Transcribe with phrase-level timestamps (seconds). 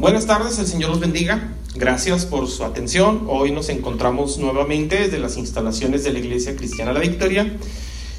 [0.00, 1.52] Buenas tardes, el Señor los bendiga.
[1.74, 3.26] Gracias por su atención.
[3.28, 7.54] Hoy nos encontramos nuevamente desde las instalaciones de la Iglesia Cristiana La Victoria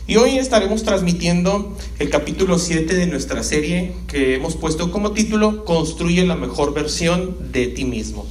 [0.05, 5.65] y hoy estaremos transmitiendo el capítulo 7 de nuestra serie que hemos puesto como título
[5.65, 8.27] Construye la mejor versión de ti mismo.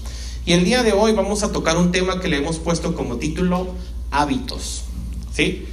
[0.47, 3.17] Y el día de hoy vamos a tocar un tema que le hemos puesto como
[3.17, 3.67] título
[4.13, 4.85] Hábitos.
[5.33, 5.65] ¿Sí?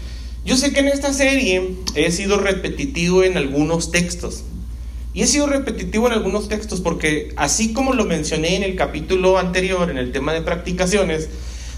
[0.43, 4.45] Yo sé que en esta serie he sido repetitivo en algunos textos.
[5.17, 9.39] Y he sido repetitivo en algunos textos porque así como lo mencioné en el capítulo
[9.39, 11.29] anterior, en el tema de practicaciones,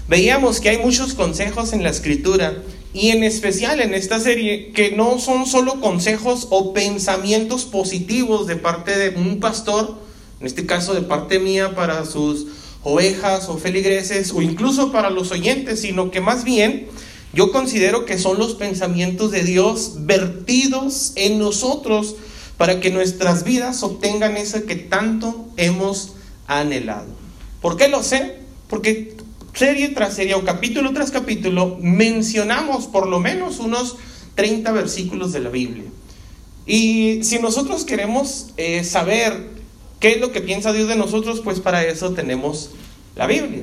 [0.08, 4.90] veíamos que hay muchos consejos en la escritura y en especial en esta serie que
[4.90, 9.98] no son solo consejos o pensamientos positivos de parte de un pastor,
[10.38, 12.46] en este caso de parte mía para sus
[12.82, 16.88] ovejas o feligreses o incluso para los oyentes, sino que más bien
[17.32, 22.16] yo considero que son los pensamientos de Dios vertidos en nosotros
[22.60, 26.12] para que nuestras vidas obtengan eso que tanto hemos
[26.46, 27.06] anhelado.
[27.62, 28.36] ¿Por qué lo sé?
[28.68, 29.16] Porque
[29.54, 33.96] serie tras serie o capítulo tras capítulo mencionamos por lo menos unos
[34.34, 35.86] 30 versículos de la Biblia.
[36.66, 39.52] Y si nosotros queremos eh, saber
[39.98, 42.72] qué es lo que piensa Dios de nosotros, pues para eso tenemos
[43.16, 43.62] la Biblia.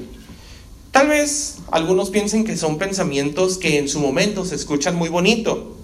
[0.89, 5.77] Tal vez algunos piensen que son pensamientos que en su momento se escuchan muy bonito,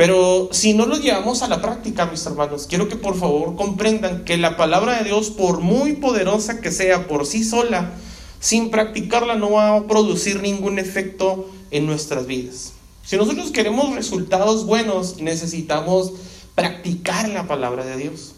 [0.00, 4.24] pero si no lo llevamos a la práctica, mis hermanos, quiero que por favor comprendan
[4.24, 7.92] que la palabra de Dios, por muy poderosa que sea por sí sola,
[8.40, 12.72] sin practicarla no va a producir ningún efecto en nuestras vidas.
[13.04, 16.14] Si nosotros queremos resultados buenos, necesitamos
[16.54, 18.32] practicar la palabra de Dios.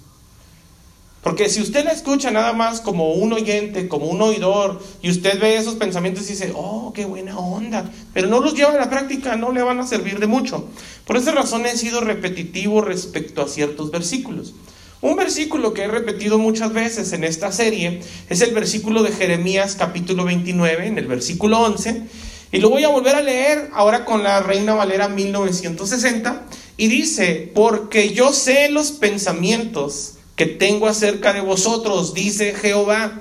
[1.22, 5.40] Porque si usted la escucha nada más como un oyente, como un oidor, y usted
[5.40, 8.90] ve esos pensamientos y dice, oh, qué buena onda, pero no los lleva a la
[8.90, 10.68] práctica, no le van a servir de mucho.
[11.06, 14.54] Por esa razón he sido repetitivo respecto a ciertos versículos.
[15.00, 19.76] Un versículo que he repetido muchas veces en esta serie es el versículo de Jeremías
[19.76, 22.02] capítulo 29, en el versículo 11,
[22.50, 26.46] y lo voy a volver a leer ahora con la Reina Valera 1960,
[26.76, 33.20] y dice, porque yo sé los pensamientos que tengo acerca de vosotros, dice Jehová,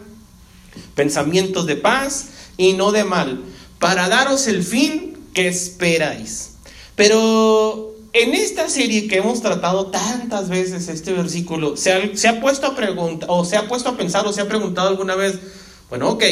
[0.96, 3.44] pensamientos de paz y no de mal,
[3.80, 6.52] para daros el fin que esperáis.
[6.96, 12.42] Pero en esta serie que hemos tratado tantas veces este versículo, se ha, se ha
[12.42, 15.40] puesto a preguntar, o se ha puesto a pensar, o se ha preguntado alguna vez,
[15.90, 16.24] bueno, ok,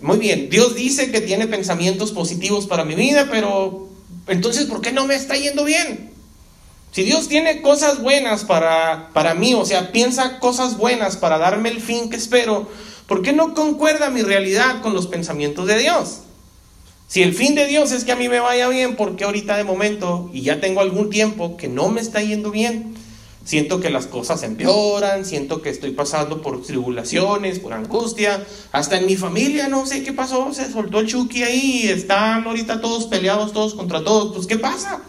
[0.00, 3.88] muy bien, Dios dice que tiene pensamientos positivos para mi vida, pero
[4.26, 6.13] entonces, ¿por qué no me está yendo bien?
[6.94, 11.68] Si Dios tiene cosas buenas para, para mí, o sea, piensa cosas buenas para darme
[11.70, 12.68] el fin que espero,
[13.08, 16.20] ¿por qué no concuerda mi realidad con los pensamientos de Dios?
[17.08, 19.56] Si el fin de Dios es que a mí me vaya bien, ¿por qué ahorita
[19.56, 22.94] de momento, y ya tengo algún tiempo que no me está yendo bien?
[23.44, 29.06] Siento que las cosas empeoran, siento que estoy pasando por tribulaciones, por angustia, hasta en
[29.06, 33.52] mi familia no sé qué pasó, se soltó el Chucky ahí, están ahorita todos peleados,
[33.52, 35.02] todos contra todos, pues ¿qué pasa?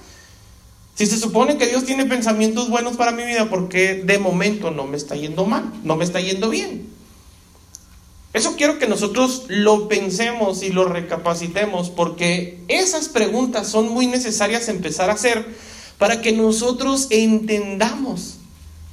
[0.95, 4.71] Si se supone que Dios tiene pensamientos buenos para mi vida, ¿por qué de momento
[4.71, 5.69] no me está yendo mal?
[5.83, 6.87] No me está yendo bien.
[8.31, 14.69] Eso quiero que nosotros lo pensemos y lo recapacitemos, porque esas preguntas son muy necesarias
[14.69, 15.45] empezar a hacer
[15.97, 18.35] para que nosotros entendamos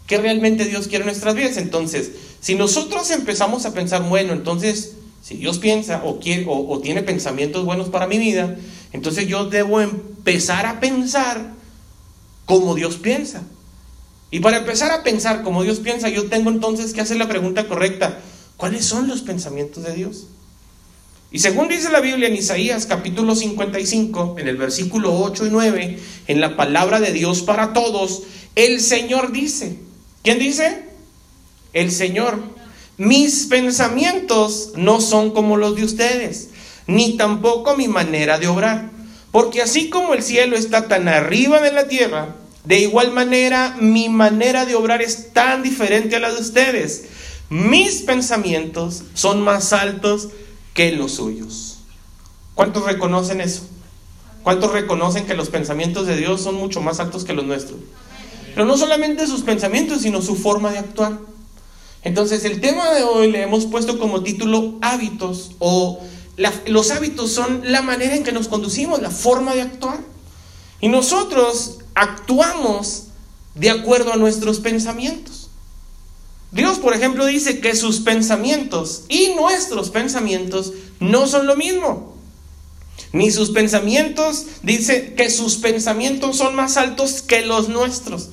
[0.08, 1.56] que realmente Dios quiere nuestras vidas.
[1.56, 6.80] Entonces, si nosotros empezamos a pensar, bueno, entonces, si Dios piensa o, quiere, o, o
[6.80, 8.56] tiene pensamientos buenos para mi vida,
[8.92, 11.61] entonces yo debo empezar a pensar
[12.46, 13.42] como Dios piensa.
[14.30, 17.68] Y para empezar a pensar como Dios piensa, yo tengo entonces que hacer la pregunta
[17.68, 18.20] correcta.
[18.56, 20.26] ¿Cuáles son los pensamientos de Dios?
[21.32, 25.98] Y según dice la Biblia en Isaías capítulo 55, en el versículo 8 y 9,
[26.28, 28.22] en la palabra de Dios para todos,
[28.54, 29.78] el Señor dice,
[30.22, 30.84] ¿quién dice?
[31.72, 32.38] El Señor,
[32.98, 36.50] mis pensamientos no son como los de ustedes,
[36.86, 38.91] ni tampoco mi manera de obrar.
[39.32, 44.08] Porque así como el cielo está tan arriba de la tierra, de igual manera mi
[44.08, 47.06] manera de obrar es tan diferente a la de ustedes.
[47.48, 50.28] Mis pensamientos son más altos
[50.74, 51.78] que los suyos.
[52.54, 53.62] ¿Cuántos reconocen eso?
[54.42, 57.80] ¿Cuántos reconocen que los pensamientos de Dios son mucho más altos que los nuestros?
[58.54, 61.18] Pero no solamente sus pensamientos, sino su forma de actuar.
[62.02, 66.00] Entonces el tema de hoy le hemos puesto como título hábitos o
[66.66, 70.00] los hábitos son la manera en que nos conducimos, la forma de actuar.
[70.80, 73.04] Y nosotros actuamos
[73.54, 75.50] de acuerdo a nuestros pensamientos.
[76.50, 82.14] Dios, por ejemplo, dice que sus pensamientos y nuestros pensamientos no son lo mismo.
[83.12, 88.30] Ni sus pensamientos, dice que sus pensamientos son más altos que los nuestros.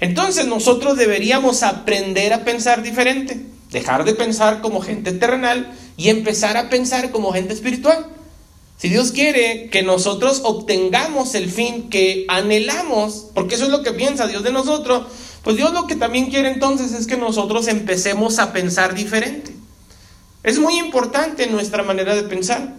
[0.00, 3.46] Entonces nosotros deberíamos aprender a pensar diferente.
[3.70, 8.06] Dejar de pensar como gente terrenal y empezar a pensar como gente espiritual.
[8.78, 13.92] Si Dios quiere que nosotros obtengamos el fin que anhelamos, porque eso es lo que
[13.92, 15.06] piensa Dios de nosotros,
[15.44, 19.54] pues Dios lo que también quiere entonces es que nosotros empecemos a pensar diferente.
[20.42, 22.74] Es muy importante nuestra manera de pensar.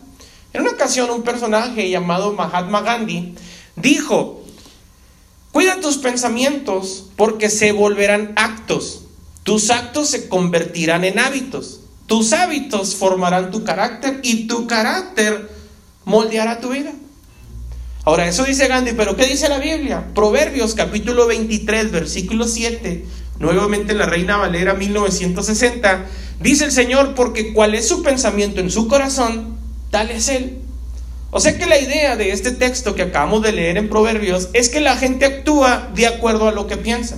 [0.51, 3.35] En una ocasión un personaje llamado Mahatma Gandhi
[3.75, 4.43] dijo,
[5.51, 9.05] cuida tus pensamientos porque se volverán actos,
[9.43, 15.49] tus actos se convertirán en hábitos, tus hábitos formarán tu carácter y tu carácter
[16.05, 16.91] moldeará tu vida.
[18.05, 20.05] Ahora, eso dice Gandhi, pero ¿qué dice la Biblia?
[20.13, 23.05] Proverbios capítulo 23, versículo 7,
[23.39, 26.05] nuevamente en la Reina Valera 1960,
[26.41, 29.57] dice el Señor, porque cuál es su pensamiento en su corazón,
[29.89, 30.59] tal es Él.
[31.31, 34.67] O sea que la idea de este texto que acabamos de leer en Proverbios es
[34.67, 37.17] que la gente actúa de acuerdo a lo que piensa.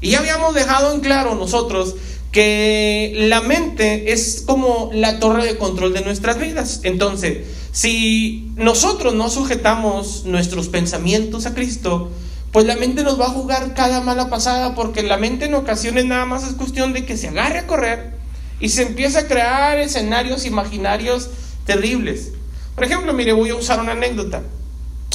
[0.00, 1.94] Y ya habíamos dejado en claro nosotros
[2.32, 6.80] que la mente es como la torre de control de nuestras vidas.
[6.84, 12.10] Entonces, si nosotros no sujetamos nuestros pensamientos a Cristo,
[12.52, 16.04] pues la mente nos va a jugar cada mala pasada, porque la mente en ocasiones
[16.04, 18.14] nada más es cuestión de que se agarre a correr
[18.60, 21.30] y se empieza a crear escenarios imaginarios
[21.64, 22.32] terribles.
[22.74, 24.42] Por ejemplo, mire, voy a usar una anécdota.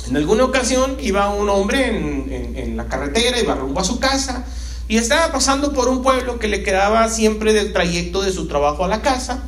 [0.07, 4.45] En alguna ocasión iba un hombre en, en la carretera, iba rumbo a su casa,
[4.87, 8.85] y estaba pasando por un pueblo que le quedaba siempre del trayecto de su trabajo
[8.85, 9.43] a la casa.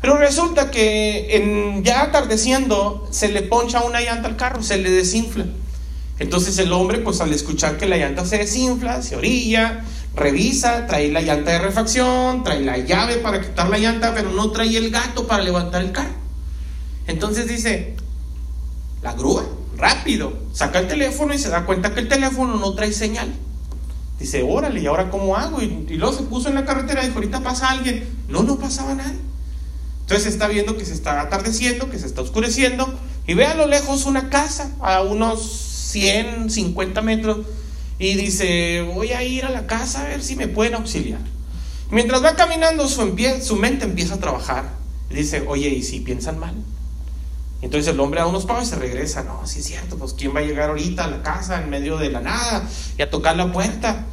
[0.00, 5.46] Pero resulta que ya atardeciendo se le poncha una llanta al carro, se le desinfla.
[6.18, 9.84] Entonces el hombre, pues al escuchar que la llanta se desinfla, se orilla,
[10.14, 14.50] revisa, trae la llanta de refacción, trae la llave para quitar la llanta, pero no
[14.50, 16.14] trae el gato para levantar el carro.
[17.06, 17.94] Entonces dice,
[19.02, 19.44] la grúa,
[19.76, 23.32] rápido, saca el teléfono y se da cuenta que el teléfono no trae señal.
[24.22, 25.60] Dice, órale, ¿y ahora cómo hago?
[25.60, 28.08] Y, luego se puso en la carretera y dijo, ahorita pasa alguien.
[28.28, 29.18] No, no pasaba nadie.
[30.02, 32.94] Entonces está viendo que se está atardeciendo, que se está oscureciendo,
[33.26, 37.38] y ve a lo lejos una casa, a unos 100, 50 metros,
[37.98, 41.20] y dice, voy a ir a la casa a ver si me pueden auxiliar.
[41.90, 44.70] Mientras va caminando, su, su mente empieza a trabajar.
[45.10, 46.54] Y dice, oye, ¿y si piensan mal?
[47.62, 49.22] Entonces el hombre da unos pasos y se regresa.
[49.22, 51.96] No, sí es cierto, pues ¿quién va a llegar ahorita a la casa en medio
[51.96, 52.68] de la nada
[52.98, 54.04] y a tocar la puerta?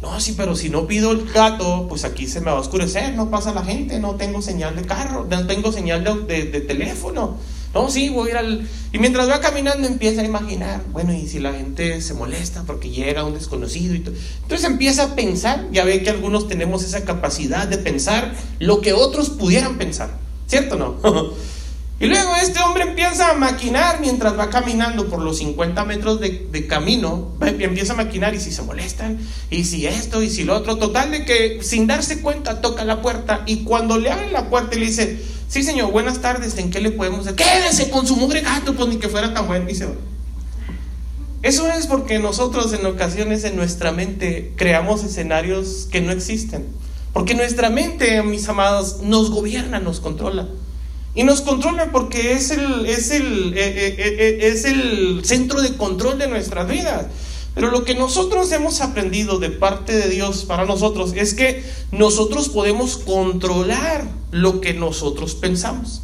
[0.00, 3.14] No, sí, pero si no pido el gato, pues aquí se me va a oscurecer,
[3.14, 7.36] no pasa la gente, no tengo señal de carro, no tengo señal de, teléfono.
[7.74, 8.68] No, sí, voy a ir al...
[8.92, 12.88] Y mientras va caminando empieza a imaginar, bueno, y si la gente se molesta porque
[12.88, 14.14] llega un desconocido y todo.
[14.42, 18.94] Entonces empieza a pensar, ya ve que algunos tenemos esa capacidad de pensar lo que
[18.94, 20.16] otros pudieran pensar,
[20.48, 21.34] ¿cierto o no?
[22.00, 26.66] Y luego este hombre empieza a maquinar mientras va caminando por los 50 metros de,
[26.66, 29.18] camino, empieza a maquinar y si se molestan,
[29.50, 33.02] y si esto, y si lo otro, total de que sin darse cuenta toca la
[33.02, 36.70] puerta y cuando le abren la puerta y le dice, sí señor, buenas tardes, ¿en
[36.70, 37.34] qué le podemos hacer?
[37.34, 39.76] Quédese con su mugre gato, pues ni que fuera tan bueno, y.
[41.42, 46.64] Eso es porque nosotros en ocasiones en nuestra mente creamos escenarios que no existen.
[47.12, 50.48] Porque nuestra mente, mis amados, nos gobierna, nos controla.
[51.14, 55.76] Y nos controla porque es el, es el, eh, eh, eh, es el centro de
[55.76, 57.06] control de nuestras vidas.
[57.54, 62.48] Pero lo que nosotros hemos aprendido de parte de Dios para nosotros es que nosotros
[62.48, 66.02] podemos controlar lo que nosotros pensamos.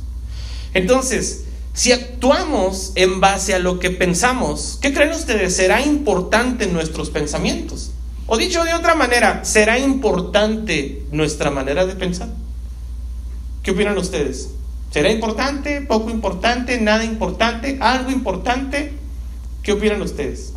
[0.74, 5.54] Entonces, si actuamos en base a lo que pensamos, ¿qué creen ustedes?
[5.54, 7.92] ¿Será importante nuestros pensamientos?
[8.26, 12.28] O dicho de otra manera, ¿será importante nuestra manera de pensar?
[13.62, 14.48] ¿Qué opinan ustedes?
[14.96, 15.82] ¿Será importante?
[15.82, 16.80] ¿Poco importante?
[16.80, 17.76] ¿Nada importante?
[17.82, 18.94] ¿Algo importante?
[19.62, 20.54] ¿Qué opinan ustedes?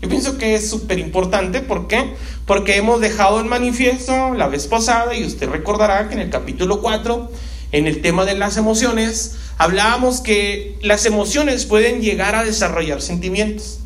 [0.00, 1.60] Yo pienso que es súper importante.
[1.60, 2.14] ¿Por qué?
[2.44, 6.80] Porque hemos dejado en manifiesto la vez pasada, y usted recordará que en el capítulo
[6.80, 7.30] 4,
[7.70, 13.78] en el tema de las emociones, hablábamos que las emociones pueden llegar a desarrollar sentimientos.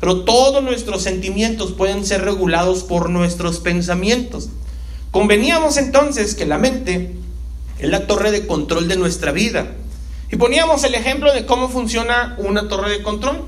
[0.00, 4.50] Pero todos nuestros sentimientos pueden ser regulados por nuestros pensamientos.
[5.10, 7.23] Conveníamos entonces que la mente
[7.78, 9.68] es la torre de control de nuestra vida.
[10.30, 13.44] Y poníamos el ejemplo de cómo funciona una torre de control.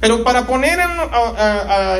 [0.00, 0.78] Pero para poner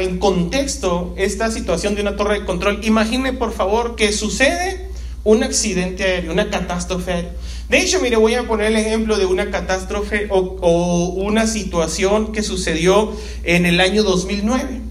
[0.01, 4.91] en, contexto esta situación de una torre de control, imagine por favor que sucede
[5.25, 7.33] un accidente aéreo, una catástrofe aérea.
[7.71, 12.33] De hecho, mire, voy a poner el ejemplo de una catástrofe o, o una situación
[12.33, 13.11] que sucedió
[13.43, 14.84] en el año 2009.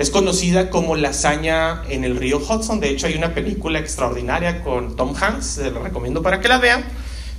[0.00, 2.80] Es conocida como la hazaña en el río Hudson.
[2.80, 6.56] De hecho, hay una película extraordinaria con Tom Hanks, se la recomiendo para que la
[6.56, 6.86] vean.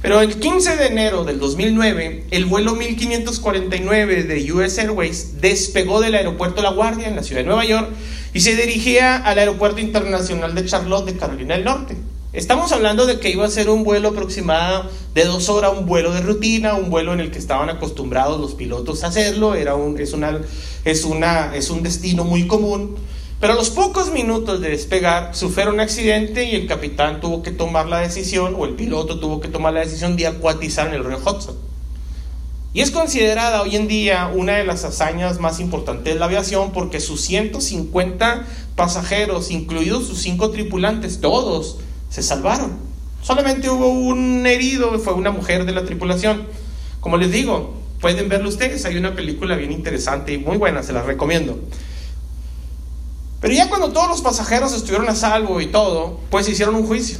[0.04, 6.14] Pero el 15 de enero del 2009, el vuelo 1549 de US Airways despegó del
[6.14, 7.90] aeropuerto La Guardia en la ciudad de Nueva York
[8.32, 11.98] y se dirigía al aeropuerto internacional de Charlotte de Carolina del Norte.
[12.34, 16.14] Estamos hablando de que iba a ser un vuelo aproximado de dos horas, un vuelo
[16.14, 20.00] de rutina, un vuelo en el que estaban acostumbrados los pilotos a hacerlo, era un,
[20.00, 20.40] es, una,
[20.86, 22.96] es, una, es un destino muy común.
[23.40, 27.52] Pero a los pocos minutos de despegar sufrieron un accidente y el capitán tuvo que
[27.52, 31.04] tomar la decisión, o el piloto tuvo que tomar la decisión de acuatizar en el
[31.04, 31.56] río Hudson.
[32.74, 36.72] Y es considerada hoy en día una de las hazañas más importantes de la aviación
[36.72, 38.46] porque sus 150
[38.76, 42.78] pasajeros, incluidos sus cinco tripulantes, todos se salvaron.
[43.22, 46.48] Solamente hubo un herido, fue una mujer de la tripulación.
[47.02, 50.92] Como les digo, pueden verlo ustedes, hay una película bien interesante y muy buena, se
[50.92, 51.60] las recomiendo.
[53.40, 57.20] Pero ya cuando todos los pasajeros estuvieron a salvo y todo, pues hicieron un juicio.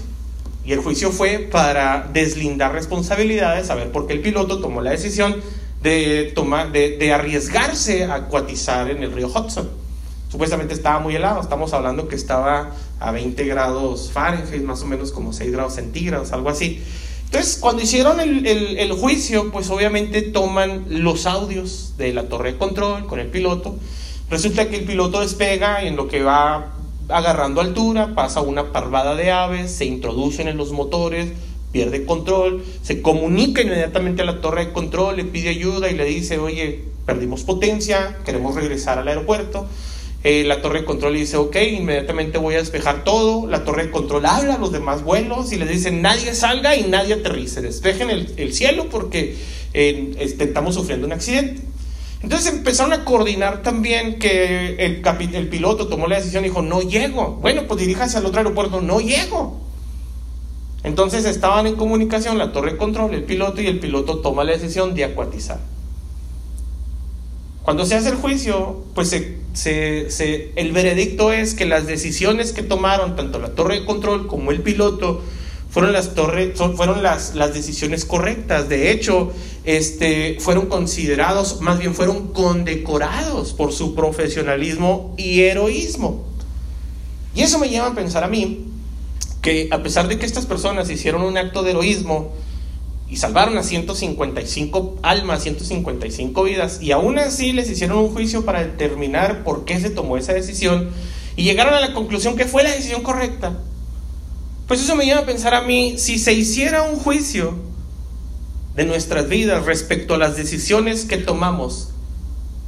[0.64, 4.92] Y el juicio fue para deslindar responsabilidades, a ver por qué el piloto tomó la
[4.92, 5.38] decisión
[5.82, 9.70] de, tomar, de, arriesgarse a acuatizar en el río Hudson.
[10.30, 15.12] Supuestamente estaba muy helado, estamos hablando que estaba a 20 grados Fahrenheit, más o menos
[15.12, 16.84] como 6 grados centígrados, algo así.
[17.32, 22.58] Entonces, cuando hicieron el, el juicio, pues obviamente toman los audios de la torre de
[22.58, 23.78] control con el piloto
[24.32, 26.72] Resulta que el piloto despega y en lo que va
[27.10, 31.34] agarrando altura, pasa una parvada de aves, se introducen en los motores,
[31.74, 36.06] pierde control, se comunica inmediatamente a la torre de control, le pide ayuda y le
[36.06, 39.68] dice, oye, perdimos potencia, queremos regresar al aeropuerto.
[40.24, 43.48] Eh, la torre de control dice, ok, inmediatamente voy a despejar todo.
[43.48, 46.84] La torre de control habla a los demás vuelos y les dice, nadie salga y
[46.84, 49.36] nadie aterrice, despejen el, cielo porque
[49.74, 51.64] eh, estamos sufriendo un accidente.
[52.22, 55.02] Entonces empezaron a coordinar también que el,
[55.34, 57.40] el piloto tomó la decisión y dijo, no llego.
[57.42, 59.60] Bueno, pues diríjase al otro aeropuerto, no llego.
[60.84, 64.52] Entonces estaban en comunicación la torre de control, el piloto y el piloto toma la
[64.52, 65.60] decisión de acuatizar.
[67.64, 73.16] Cuando se hace el juicio, pues se, el veredicto es que las decisiones que tomaron
[73.16, 75.22] tanto la torre de control como el piloto
[75.70, 78.68] fueron las, torres, fueron las, las decisiones correctas.
[78.68, 79.32] De hecho,
[79.64, 86.26] este, fueron considerados, más bien fueron condecorados por su profesionalismo y heroísmo.
[87.34, 88.66] Y eso me lleva a pensar a mí
[89.42, 92.34] que a pesar de que estas personas hicieron un acto de heroísmo
[93.12, 98.62] y salvaron a 155 almas, 155 vidas, y aún así les hicieron un juicio para
[98.62, 100.90] determinar por qué se tomó esa decisión,
[101.36, 103.60] y llegaron a la conclusión que fue la decisión correcta,
[104.66, 107.54] pues eso me lleva a pensar a mí, si se hiciera un juicio
[108.78, 111.90] de nuestras vidas respecto a las decisiones que tomamos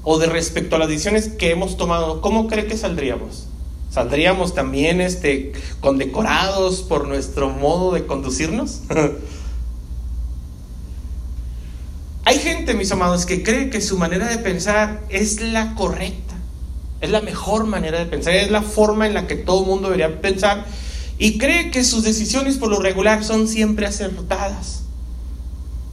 [0.04, 3.46] o de respecto a las decisiones que hemos tomado, ¿cómo cree que saldríamos?
[3.90, 8.82] ¿Saldríamos también este, condecorados por nuestro modo de conducirnos?
[12.26, 16.36] Hay gente, mis amados, que cree que su manera de pensar es la correcta,
[17.02, 19.90] es la mejor manera de pensar, es la forma en la que todo el mundo
[19.90, 20.66] debería pensar
[21.18, 24.84] y cree que sus decisiones por lo regular son siempre acertadas.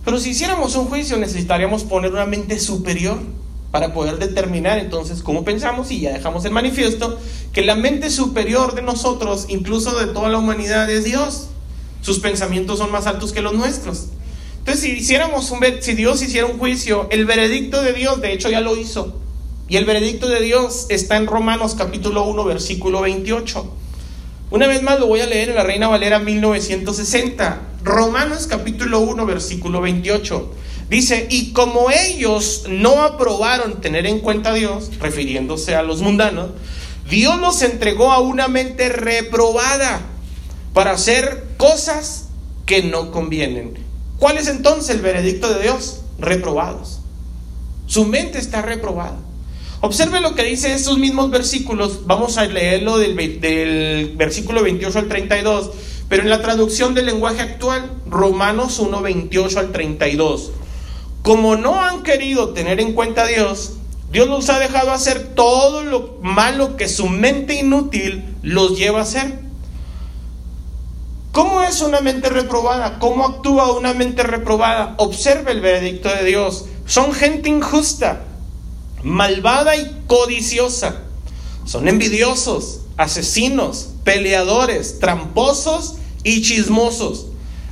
[0.04, 3.18] Pero si hiciéramos un juicio necesitaríamos poner una mente superior
[3.72, 7.18] para poder determinar entonces cómo pensamos y ya dejamos el manifiesto
[7.52, 11.48] que la mente superior de nosotros, incluso de toda la humanidad, es Dios.
[12.02, 14.06] Sus pensamientos son más altos que los nuestros.
[14.60, 18.50] Entonces, si hiciéramos un si Dios hiciera un juicio, el veredicto de Dios, de hecho
[18.50, 19.18] ya lo hizo.
[19.68, 23.76] Y el veredicto de Dios está en Romanos capítulo 1, versículo 28.
[24.50, 27.60] Una vez más lo voy a leer en la Reina Valera 1960.
[27.82, 30.54] Romanos capítulo 1, versículo 28.
[30.90, 36.50] Dice, y como ellos no aprobaron tener en cuenta a Dios, refiriéndose a los mundanos,
[37.08, 40.00] Dios los entregó a una mente reprobada
[40.74, 42.28] para hacer cosas
[42.66, 43.89] que no convienen.
[44.20, 46.02] ¿Cuál es entonces el veredicto de Dios?
[46.18, 47.00] Reprobados.
[47.86, 49.16] Su mente está reprobada.
[49.80, 52.06] Observe lo que dice estos mismos versículos.
[52.06, 55.70] Vamos a leerlo del, versículo 28 al 32,
[56.10, 60.52] pero en la traducción del lenguaje actual, Romanos 1, 28 al 32.
[61.22, 63.72] Como no han querido tener en cuenta a Dios,
[64.12, 69.02] Dios los ha dejado hacer todo lo malo que su mente inútil los lleva a
[69.02, 69.49] hacer.
[71.32, 72.98] ¿Cómo es una mente reprobada?
[72.98, 74.94] ¿Cómo actúa una mente reprobada?
[74.98, 76.64] Observe el veredicto de Dios.
[76.86, 78.24] Son gente injusta
[79.02, 81.02] malvada y codiciosa.
[81.64, 85.94] Son envidiosos, asesinos, peleadores, tramposos
[86.24, 87.26] y chismosos.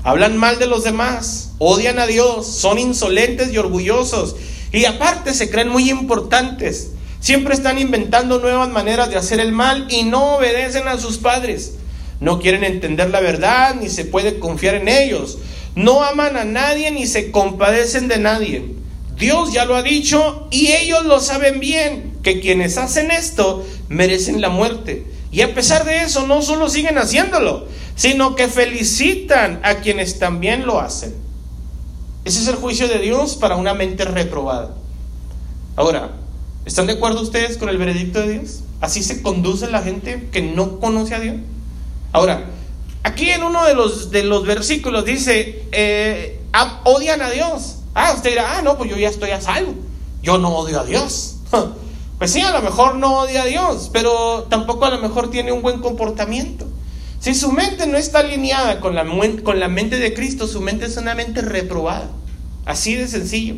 [0.05, 4.37] Hablan mal de los demás, odian a Dios, son insolentes y orgullosos.
[4.73, 6.93] Y aparte se creen muy importantes.
[7.21, 11.73] Siempre están inventando nuevas maneras de hacer el mal y no obedecen a sus padres.
[12.21, 15.39] No quieren entender la verdad ni se puede confiar en ellos.
[15.75, 18.75] No aman a nadie ni se compadecen de nadie.
[19.17, 24.41] Dios ya lo ha dicho y ellos lo saben bien, que quienes hacen esto merecen
[24.41, 25.07] la muerte.
[25.31, 30.67] Y a pesar de eso, no solo siguen haciéndolo, sino que felicitan a quienes también
[30.67, 31.15] lo hacen.
[32.25, 34.75] Ese es el juicio de Dios para una mente reprobada.
[35.77, 36.13] Ahora,
[36.65, 38.61] ¿están de acuerdo ustedes con el veredicto de Dios?
[38.81, 41.37] Así se conduce la gente que no conoce a Dios.
[42.13, 42.45] Ahora,
[43.03, 46.41] aquí en uno de los, de los versículos dice, eh,
[46.85, 47.77] odian a Dios.
[47.95, 49.75] Ah, usted dirá, ah, no, pues yo ya estoy a salvo.
[50.23, 51.37] Yo no odio a Dios.
[52.19, 55.53] Pues sí, a lo mejor no odia a Dios, pero tampoco a lo mejor tiene
[55.53, 56.67] un buen comportamiento.
[57.21, 59.07] Si su mente no está alineada con la,
[59.45, 62.09] con la mente de Cristo, su mente es una mente reprobada.
[62.65, 63.57] Así de sencillo.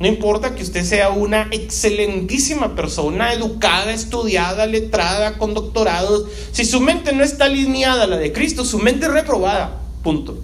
[0.00, 6.24] No importa que usted sea una excelentísima persona, educada, estudiada, letrada, con doctorados.
[6.52, 9.80] Si su mente no está alineada a la de Cristo, su mente es reprobada.
[10.02, 10.38] Punto.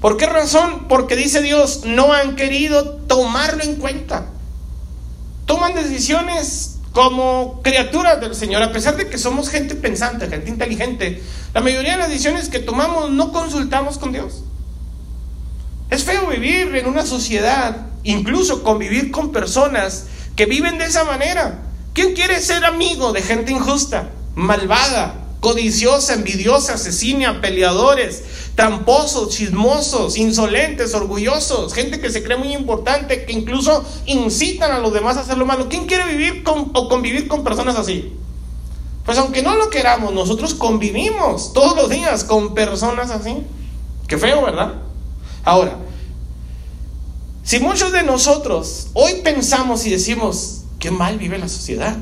[0.00, 0.86] ¿Por qué razón?
[0.88, 4.26] Porque dice Dios, no han querido tomarlo en cuenta.
[5.46, 11.22] Toman decisiones como criaturas del Señor, a pesar de que somos gente pensante, gente inteligente,
[11.54, 14.44] la mayoría de las decisiones que tomamos no consultamos con Dios.
[15.92, 21.64] Es feo vivir en una sociedad, incluso convivir con personas que viven de esa manera.
[21.92, 30.94] ¿Quién quiere ser amigo de gente injusta, malvada, codiciosa, envidiosa, asesina, peleadores, tramposos, chismosos, insolentes,
[30.94, 35.36] orgullosos, gente que se cree muy importante, que incluso incitan a los demás a hacer
[35.36, 35.68] lo malo.
[35.68, 38.14] ¿Quién quiere vivir con, o convivir con personas así?
[39.04, 43.42] Pues aunque no lo queramos, nosotros convivimos todos los días con personas así.
[44.08, 44.91] Qué feo, ¿verdad?
[45.44, 45.78] Ahora,
[47.42, 51.96] si muchos de nosotros hoy pensamos y decimos, qué mal vive la sociedad,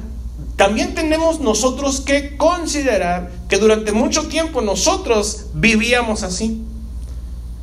[0.57, 6.63] también tenemos nosotros que considerar que durante mucho tiempo nosotros vivíamos así.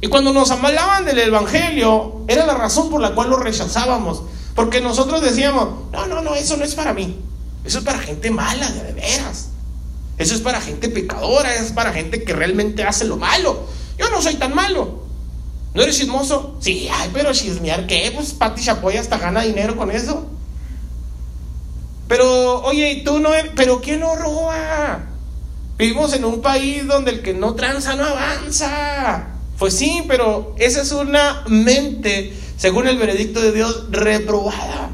[0.01, 4.23] Y cuando nos amalaban del Evangelio, era la razón por la cual lo rechazábamos.
[4.55, 7.15] Porque nosotros decíamos, no, no, no, eso no es para mí.
[7.63, 9.49] Eso es para gente mala, de veras.
[10.17, 13.59] Eso es para gente pecadora, es para gente que realmente hace lo malo.
[13.99, 15.06] Yo no soy tan malo.
[15.77, 16.55] ¿No eres chismoso?
[16.59, 18.11] Sí, ay, pero chismear, ¿qué?
[18.11, 20.25] Pues Pati Chapoy hasta gana dinero con eso.
[22.07, 25.05] Pero, oye, tú no eres, pero ¿quién no roba?
[25.77, 29.27] Vivimos en un país donde el que no tranza no avanza.
[29.59, 34.89] Pues sí, pero esa es una mente, según el veredicto de Dios, reprobada.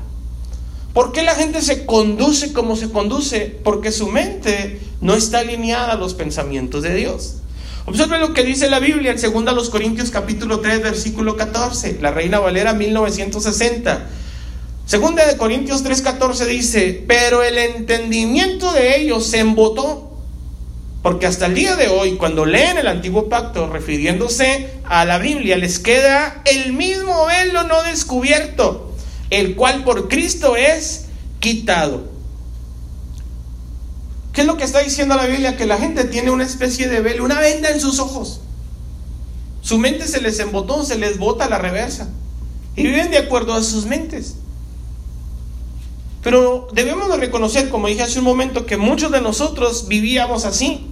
[0.94, 3.58] ¿Por qué la gente se conduce como se conduce?
[3.64, 7.38] Porque su mente no está alineada a los pensamientos de Dios.
[7.86, 12.40] Observe lo que dice la Biblia en 2 Corintios capítulo 3 versículo 14, la Reina
[12.40, 14.08] Valera 1960.
[14.86, 20.12] Segunda de Corintios 3:14 dice, pero el entendimiento de ellos se embotó.
[21.02, 25.58] Porque hasta el día de hoy, cuando leen el antiguo pacto refiriéndose a la Biblia,
[25.58, 28.94] les queda el mismo velo no descubierto,
[29.30, 31.08] el cual por Cristo es
[31.42, 32.13] quitado.
[34.34, 35.56] ¿Qué es lo que está diciendo la Biblia?
[35.56, 38.42] Que la gente tiene una especie de velo, una venda en sus ojos.
[39.62, 42.10] Su mente se les embotó, se les bota la reversa.
[42.76, 44.36] Y viven de acuerdo a sus mentes.
[46.24, 50.88] Pero debemos de reconocer, como dije hace un momento, que muchos de nosotros vivíamos así.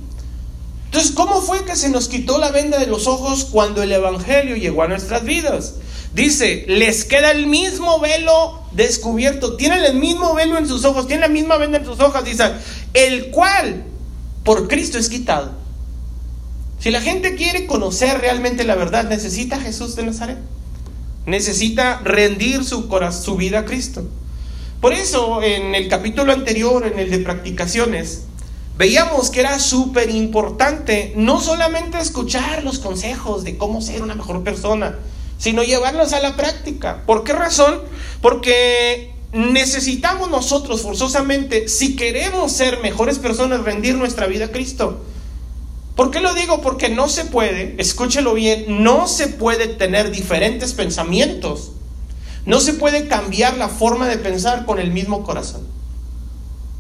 [0.85, 4.55] Entonces, ¿cómo fue que se nos quitó la venda de los ojos cuando el Evangelio
[4.55, 5.75] llegó a nuestras vidas?
[6.13, 11.21] Dice, les queda el mismo velo descubierto, tienen el mismo velo en sus ojos, tienen
[11.21, 12.43] la misma venda en sus ojos, dice,
[12.93, 13.85] el cual
[14.43, 15.51] por Cristo es quitado.
[16.79, 20.39] Si la gente quiere conocer realmente la verdad, necesita a Jesús de Nazaret.
[21.25, 24.07] Necesita rendir su, corazón, su vida a Cristo.
[24.81, 28.23] Por eso en el capítulo anterior, en el de practicaciones,
[28.77, 34.43] veíamos que era súper importante no solamente escuchar los consejos de cómo ser una mejor
[34.43, 34.97] persona,
[35.37, 37.03] sino llevarlos a la práctica.
[37.05, 37.81] ¿Por qué razón?
[38.23, 45.01] Porque necesitamos nosotros forzosamente, si queremos ser mejores personas, rendir nuestra vida a Cristo.
[45.95, 46.61] ¿Por qué lo digo?
[46.61, 51.71] Porque no se puede, escúchelo bien, no se puede tener diferentes pensamientos
[52.45, 55.61] no se puede cambiar la forma de pensar con el mismo corazón.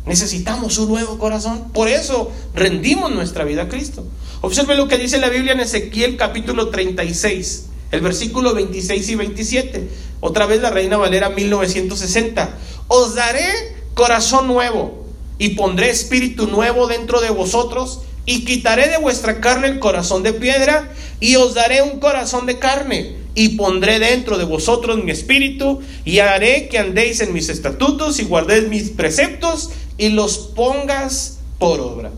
[0.05, 1.71] Necesitamos un nuevo corazón.
[1.71, 4.03] Por eso rendimos nuestra vida a Cristo.
[4.41, 9.89] Observe lo que dice la Biblia en Ezequiel capítulo 36, el versículo 26 y 27.
[10.21, 12.57] Otra vez la Reina Valera 1960.
[12.87, 13.45] Os daré
[13.93, 15.05] corazón nuevo
[15.37, 20.33] y pondré espíritu nuevo dentro de vosotros y quitaré de vuestra carne el corazón de
[20.33, 25.81] piedra y os daré un corazón de carne y pondré dentro de vosotros mi espíritu
[26.05, 31.79] y haré que andéis en mis estatutos y guardéis mis preceptos y los pongas por
[31.79, 32.11] obra.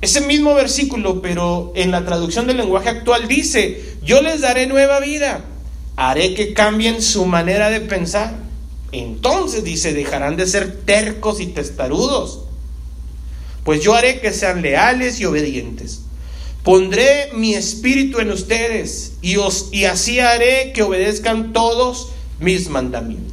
[0.00, 5.00] Ese mismo versículo, pero en la traducción del lenguaje actual dice, yo les daré nueva
[5.00, 5.44] vida,
[5.96, 8.34] haré que cambien su manera de pensar.
[8.92, 12.44] Entonces dice, dejarán de ser tercos y testarudos,
[13.64, 16.00] pues yo haré que sean leales y obedientes.
[16.64, 23.30] Pondré mi espíritu en ustedes y, os, y así haré que obedezcan todos mis mandamientos.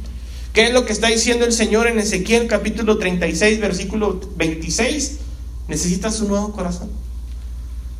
[0.52, 5.18] ¿Qué es lo que está diciendo el Señor en Ezequiel capítulo 36, versículo 26?
[5.68, 6.90] Necesitas un nuevo corazón.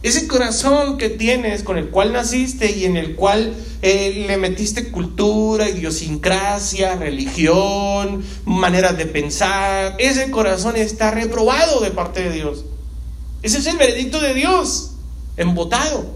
[0.03, 4.91] Ese corazón que tienes, con el cual naciste y en el cual eh, le metiste
[4.93, 12.65] cultura, idiosincrasia, religión, maneras de pensar, ese corazón está reprobado de parte de Dios.
[13.43, 14.93] Ese es el veredicto de Dios,
[15.37, 16.07] embotado.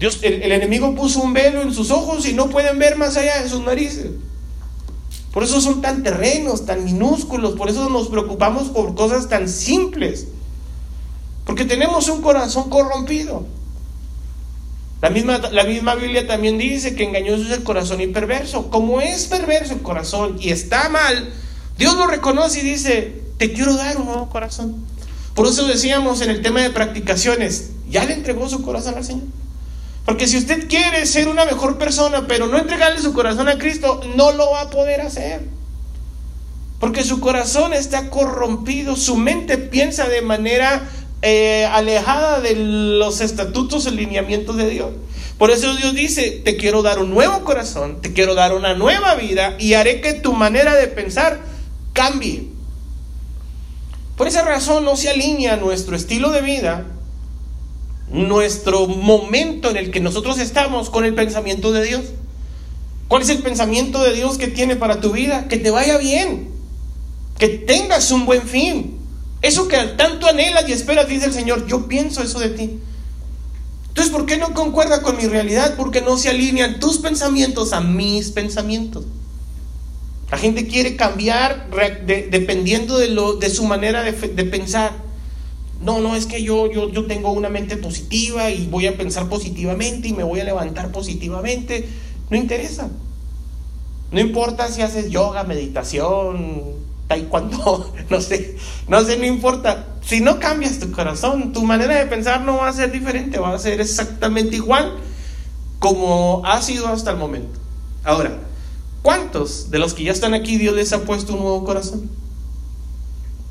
[0.00, 3.16] Dios, el, el enemigo puso un velo en sus ojos y no pueden ver más
[3.16, 4.10] allá de sus narices.
[5.32, 10.26] Por eso son tan terrenos, tan minúsculos, por eso nos preocupamos por cosas tan simples.
[11.44, 13.46] Porque tenemos un corazón corrompido.
[15.00, 18.70] La misma, la misma Biblia también dice que engañoso es el corazón y perverso.
[18.70, 21.32] Como es perverso el corazón y está mal,
[21.76, 24.86] Dios lo reconoce y dice, te quiero dar un nuevo corazón.
[25.34, 29.24] Por eso decíamos en el tema de practicaciones, ya le entregó su corazón al Señor.
[30.06, 34.00] Porque si usted quiere ser una mejor persona, pero no entregarle su corazón a Cristo,
[34.16, 35.42] no lo va a poder hacer.
[36.78, 40.88] Porque su corazón está corrompido, su mente piensa de manera
[41.26, 44.90] eh, alejada de los estatutos y lineamientos de Dios.
[45.38, 49.14] Por eso Dios dice, te quiero dar un nuevo corazón, te quiero dar una nueva
[49.14, 51.40] vida y haré que tu manera de pensar
[51.94, 52.48] cambie.
[54.18, 56.86] Por esa razón no se alinea nuestro estilo de vida,
[58.10, 62.02] nuestro momento en el que nosotros estamos con el pensamiento de Dios.
[63.08, 65.48] ¿Cuál es el pensamiento de Dios que tiene para tu vida?
[65.48, 66.50] Que te vaya bien,
[67.38, 68.93] que tengas un buen fin,
[69.44, 72.78] eso que tanto anhelas y esperas, dice el Señor, yo pienso eso de ti.
[73.88, 75.74] Entonces, ¿por qué no concuerda con mi realidad?
[75.76, 79.04] Porque no se alinean tus pensamientos a mis pensamientos.
[80.30, 81.68] La gente quiere cambiar
[82.06, 84.12] dependiendo de, lo, de su manera de,
[84.44, 84.92] pensar.
[85.82, 89.28] No, no, es que yo, yo, yo tengo una mente positiva y voy a pensar
[89.28, 91.86] positivamente y me voy a levantar positivamente.
[92.30, 92.88] No interesa.
[94.10, 98.56] No importa si haces yoga, meditación, taekwondo, no sé,
[98.88, 99.86] no sé, no importa.
[100.02, 103.54] Si no cambias tu corazón, tu manera de pensar no va a ser diferente, va
[103.54, 104.92] a ser exactamente igual
[105.78, 107.58] como ha sido hasta el momento.
[108.04, 108.38] Ahora,
[109.02, 112.08] ¿cuántos de los que ya están aquí Dios les ha puesto un nuevo corazón?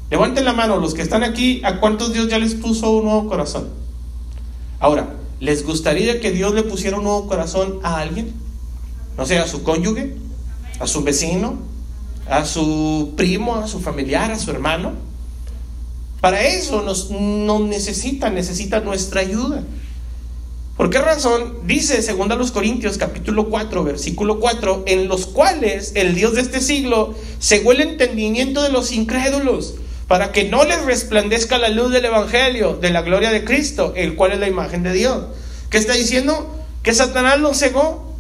[0.10, 3.28] Levanten la mano los que están aquí, ¿a cuántos Dios ya les puso un nuevo
[3.28, 3.70] corazón?
[4.80, 8.34] Ahora, ¿les gustaría que Dios le pusiera un nuevo corazón a alguien?
[9.18, 10.16] No sé, a su cónyuge,
[10.80, 11.58] a su vecino,
[12.30, 14.94] a su primo, a su familiar, a su hermano.
[16.22, 19.64] Para eso nos, nos necesita, necesita nuestra ayuda.
[20.78, 21.60] ¿Por qué razón?
[21.66, 27.14] Dice 2 Corintios capítulo 4, versículo 4, en los cuales el Dios de este siglo
[27.40, 29.76] cegó el entendimiento de los incrédulos,
[30.08, 34.16] para que no les resplandezca la luz del Evangelio, de la gloria de Cristo, el
[34.16, 35.26] cual es la imagen de Dios.
[35.70, 36.56] ¿Qué está diciendo?
[36.82, 38.13] Que Satanás los cegó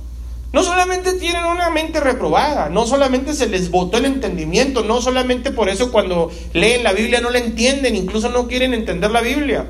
[0.54, 5.52] no solamente tienen una mente reprobada, no solamente se les botó el entendimiento, no solamente
[5.52, 9.66] por eso cuando leen la Biblia no la entienden, incluso no quieren entender la Biblia,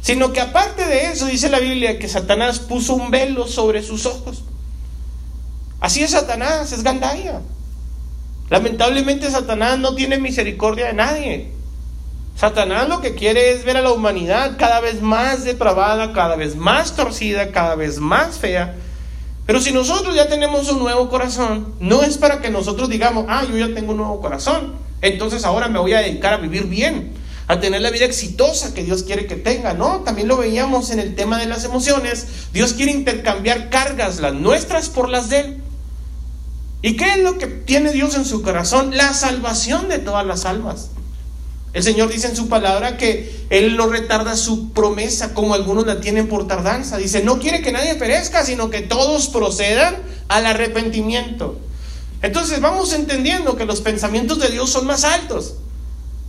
[0.00, 4.06] sino que aparte de eso dice la Biblia que Satanás puso un velo sobre sus
[4.06, 4.42] ojos.
[5.80, 7.42] Así es Satanás, es Gandaya.
[8.48, 11.50] Lamentablemente Satanás no tiene misericordia de nadie.
[12.36, 16.56] Satanás lo que quiere es ver a la humanidad cada vez más depravada, cada vez
[16.56, 18.76] más torcida, cada vez más fea
[19.46, 23.44] pero si nosotros ya tenemos un nuevo corazón, no es para que nosotros digamos, ah,
[23.48, 27.12] yo ya tengo un nuevo corazón, entonces ahora me voy a dedicar a vivir bien,
[27.46, 29.72] a tener la vida exitosa que Dios quiere que tenga.
[29.72, 32.26] No, también lo veíamos en el tema de las emociones.
[32.52, 35.62] Dios quiere intercambiar cargas, las nuestras por las de Él.
[36.82, 38.96] ¿Y qué es lo que tiene Dios en su corazón?
[38.96, 40.90] La salvación de todas las almas.
[41.76, 46.00] El Señor dice en su palabra que Él no retarda su promesa como algunos la
[46.00, 46.96] tienen por tardanza.
[46.96, 51.60] Dice, no quiere que nadie perezca, sino que todos procedan al arrepentimiento.
[52.22, 55.56] Entonces vamos entendiendo que los pensamientos de Dios son más altos.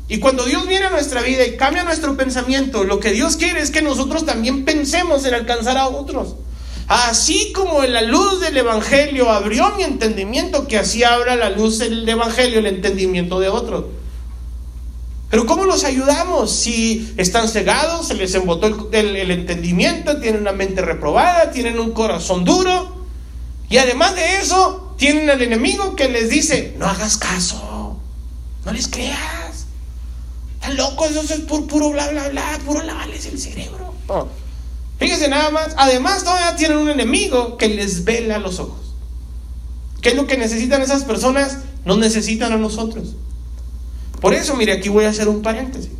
[0.09, 3.61] Y cuando Dios viene a nuestra vida y cambia nuestro pensamiento, lo que Dios quiere
[3.61, 6.35] es que nosotros también pensemos en alcanzar a otros.
[6.89, 12.07] Así como la luz del Evangelio abrió mi entendimiento, que así abra la luz del
[12.09, 13.85] Evangelio el entendimiento de otros.
[15.29, 20.81] Pero ¿cómo los ayudamos si están cegados, se les embotó el, entendimiento, tienen una mente
[20.81, 22.95] reprobada, tienen un corazón duro?
[23.69, 27.97] Y además de eso, tienen al enemigo que les dice, no hagas caso,
[28.65, 29.65] no les creas.
[30.53, 33.93] Están locos, eso es puro, puro bla, bla, bla, puro lavarles el cerebro.
[34.97, 38.93] Fíjense nada más, además todavía tienen un enemigo que les vela los ojos.
[40.01, 41.57] ¿Qué es lo que necesitan esas personas?
[41.83, 43.15] Nos necesitan a nosotros.
[44.19, 45.91] Por eso, mire, aquí voy a hacer un paréntesis.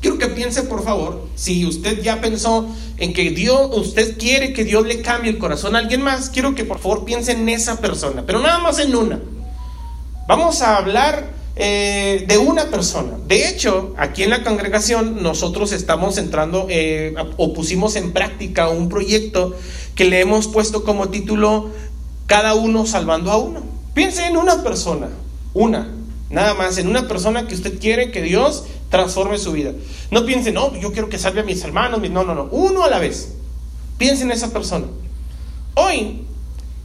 [0.00, 2.66] Quiero que piense, por favor, si usted ya pensó
[2.98, 6.54] en que Dios, usted quiere que Dios le cambie el corazón a alguien más, quiero
[6.54, 9.20] que por favor piense en esa persona, pero nada más en una.
[10.28, 13.12] Vamos a hablar eh, de una persona.
[13.26, 18.88] De hecho, aquí en la congregación nosotros estamos entrando eh, o pusimos en práctica un
[18.88, 19.56] proyecto
[19.94, 21.70] que le hemos puesto como título
[22.26, 23.62] Cada uno salvando a uno.
[23.94, 25.08] Piense en una persona,
[25.54, 25.93] una,
[26.34, 29.72] nada más, en una persona que usted quiere que Dios transforme su vida.
[30.10, 32.90] No piense, no, yo quiero que salve a mis hermanos, no, no, no, uno a
[32.90, 33.34] la vez.
[33.96, 34.86] Piense en esa persona.
[35.74, 36.24] Hoy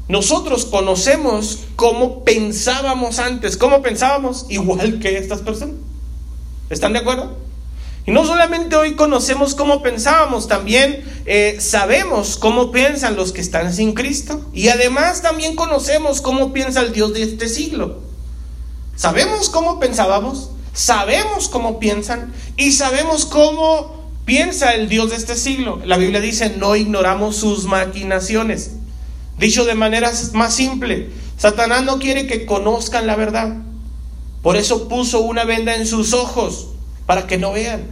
[0.07, 5.75] nosotros conocemos cómo pensábamos antes, cómo pensábamos igual que estas personas.
[6.69, 7.37] ¿Están de acuerdo?
[8.05, 13.73] Y no solamente hoy conocemos cómo pensábamos, también eh, sabemos cómo piensan los que están
[13.73, 14.45] sin Cristo.
[14.53, 18.08] Y además también conocemos cómo piensa el Dios de este siglo.
[18.99, 25.79] Sabemos cómo pensábamos, sabemos cómo piensan y sabemos cómo piensa el Dios de este siglo.
[25.85, 28.71] La Biblia dice, no ignoramos sus maquinaciones.
[29.37, 33.59] Dicho de manera más simple, Satanás no quiere que conozcan la verdad.
[34.41, 36.67] Por eso puso una venda en sus ojos
[37.05, 37.85] para que no vean.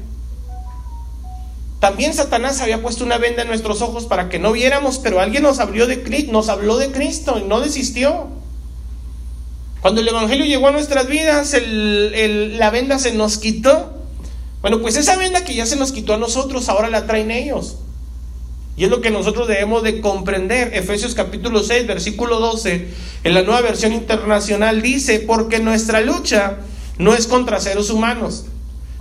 [1.79, 5.43] También Satanás había puesto una venda en nuestros ojos para que no viéramos, pero alguien
[5.43, 8.27] nos, de, nos habló de Cristo y no desistió.
[9.81, 13.93] Cuando el Evangelio llegó a nuestras vidas, la venda se nos quitó.
[14.61, 17.77] Bueno, pues esa venda que ya se nos quitó a nosotros, ahora la traen ellos.
[18.75, 20.73] Y es lo que nosotros debemos de comprender.
[20.73, 22.87] Efesios capítulo 6, versículo 12,
[23.23, 26.57] en la nueva versión internacional dice, porque nuestra lucha
[26.97, 28.45] no es contra seres humanos,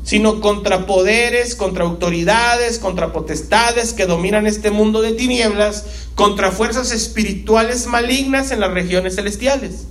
[0.02, 5.84] sino contra poderes, contra autoridades, contra potestades que dominan este mundo de tinieblas,
[6.14, 9.86] contra fuerzas espirituales malignas en las regiones celestiales.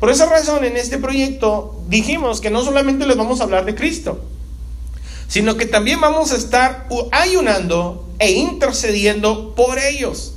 [0.00, 3.74] Por esa razón, en este proyecto dijimos que no solamente les vamos a hablar de
[3.74, 4.20] Cristo,
[5.26, 10.34] sino que también vamos a estar ayunando e intercediendo por ellos.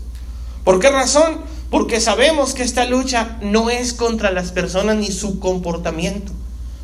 [0.63, 1.41] ¿Por qué razón?
[1.69, 6.33] Porque sabemos que esta lucha no es contra las personas ni su comportamiento.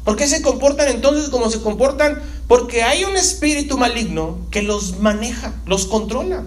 [0.06, 2.22] ¿Por qué se comportan entonces como se comportan?
[2.48, 6.46] Porque hay un espíritu maligno que los maneja, los controla.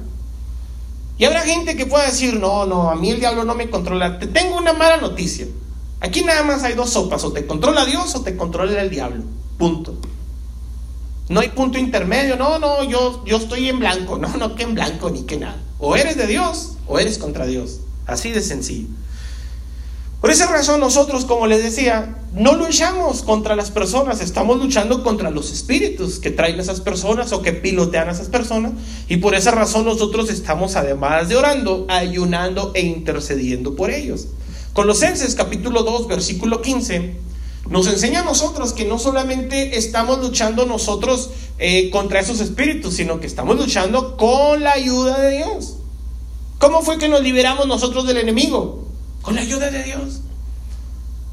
[1.19, 4.19] Y habrá gente que pueda decir, no, no, a mí el diablo no me controla.
[4.19, 5.47] Te tengo una mala noticia.
[6.01, 9.23] Aquí nada más hay dos sopas, o te controla Dios o te controla el diablo.
[9.59, 9.95] Punto.
[11.29, 14.75] No hay punto intermedio, no, no, yo, yo estoy en blanco, no, no, que en
[14.75, 15.59] blanco ni que nada.
[15.79, 17.81] O eres de Dios o eres contra Dios.
[18.07, 18.89] Así de sencillo.
[20.21, 25.31] Por esa razón nosotros, como les decía, no luchamos contra las personas, estamos luchando contra
[25.31, 28.73] los espíritus que traen esas personas o que pilotean a esas personas.
[29.09, 34.27] Y por esa razón nosotros estamos, además de orando, ayunando e intercediendo por ellos.
[34.81, 37.15] Colosenses capítulo 2, versículo 15,
[37.69, 43.21] nos enseña a nosotros que no solamente estamos luchando nosotros eh, contra esos espíritus, sino
[43.21, 45.77] que estamos luchando con la ayuda de Dios.
[46.59, 48.87] ¿Cómo fue que nos liberamos nosotros del enemigo?
[49.21, 50.23] Con la ayuda de Dios.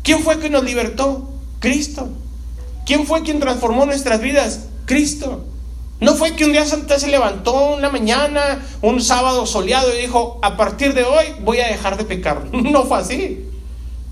[0.03, 1.29] ¿Quién fue que nos libertó?
[1.59, 2.09] Cristo.
[2.85, 4.65] ¿Quién fue quien transformó nuestras vidas?
[4.83, 5.45] Cristo.
[5.99, 10.39] No fue que un día Santa se levantó una mañana, un sábado soleado y dijo,
[10.43, 12.45] a partir de hoy voy a dejar de pecar.
[12.51, 13.45] No fue así.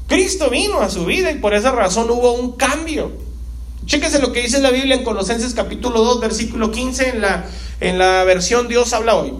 [0.08, 3.12] Cristo vino a su vida y por esa razón hubo un cambio.
[3.86, 7.46] Chéquese lo que dice la Biblia en Colosenses capítulo 2, versículo 15, en la,
[7.80, 9.34] en la versión Dios habla hoy.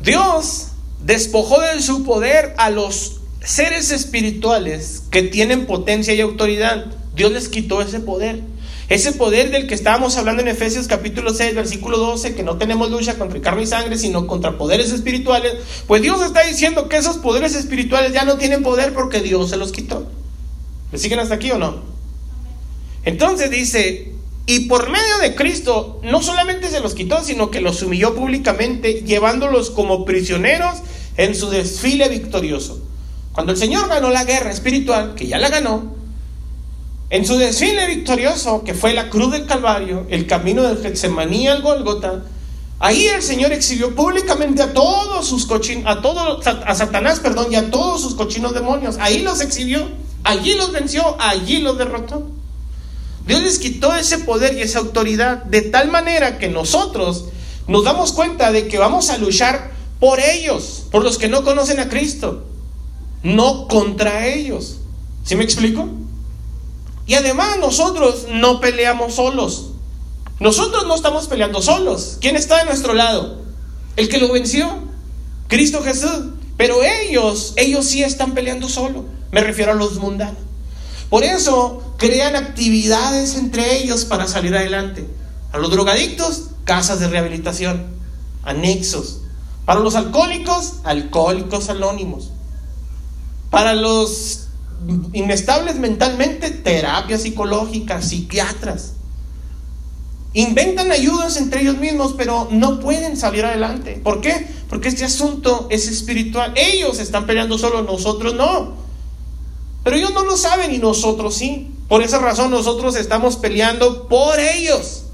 [0.00, 0.68] Dios
[1.04, 6.86] despojó de su poder a los seres espirituales que tienen potencia y autoridad.
[7.14, 8.42] Dios les quitó ese poder.
[8.88, 12.90] Ese poder del que estábamos hablando en Efesios capítulo 6, versículo 12, que no tenemos
[12.90, 17.18] lucha contra carne y sangre, sino contra poderes espirituales, pues Dios está diciendo que esos
[17.18, 20.06] poderes espirituales ya no tienen poder porque Dios se los quitó.
[20.90, 21.82] ¿Me siguen hasta aquí o no?
[23.04, 24.14] Entonces dice,
[24.46, 29.02] y por medio de Cristo no solamente se los quitó, sino que los humilló públicamente,
[29.02, 30.78] llevándolos como prisioneros
[31.18, 32.82] en su desfile victorioso.
[33.32, 35.97] Cuando el Señor ganó la guerra espiritual, que ya la ganó,
[37.10, 41.62] en su desfile victorioso, que fue la cruz del Calvario, el camino del Getsemaní al
[41.62, 42.24] Golgota,
[42.78, 47.56] ahí el Señor exhibió públicamente a todos sus cochinos, a todo, a Satanás, perdón, y
[47.56, 48.96] a todos sus cochinos demonios.
[49.00, 49.88] Ahí los exhibió,
[50.22, 52.28] allí los venció, allí los derrotó.
[53.26, 57.26] Dios les quitó ese poder y esa autoridad de tal manera que nosotros
[57.66, 61.80] nos damos cuenta de que vamos a luchar por ellos, por los que no conocen
[61.80, 62.44] a Cristo,
[63.22, 64.78] no contra ellos.
[65.24, 65.88] ¿Sí me explico?
[67.08, 69.70] Y además nosotros no peleamos solos.
[70.38, 72.18] Nosotros no estamos peleando solos.
[72.20, 73.48] ¿Quién está de nuestro lado?
[73.98, 74.70] el que lo venció,
[75.48, 76.30] Cristo Jesús.
[76.56, 79.04] Pero ellos, ellos sí están peleando solo.
[79.32, 80.38] Me refiero a los mundanos.
[81.10, 85.06] Por eso crean actividades entre ellos para salir adelante.
[85.52, 87.86] A los drogadictos, casas de rehabilitación,
[88.44, 89.20] anexos.
[89.64, 92.30] Para los alcohólicos, alcohólicos anónimos.
[93.50, 94.47] Para los
[95.12, 98.94] inestables mentalmente, terapias psicológicas, psiquiatras.
[100.34, 104.00] Inventan ayudas entre ellos mismos, pero no pueden salir adelante.
[104.02, 104.46] ¿Por qué?
[104.68, 106.52] Porque este asunto es espiritual.
[106.56, 108.74] Ellos están peleando solo, nosotros no.
[109.82, 111.70] Pero ellos no lo saben y nosotros sí.
[111.88, 115.04] Por esa razón nosotros estamos peleando por ellos,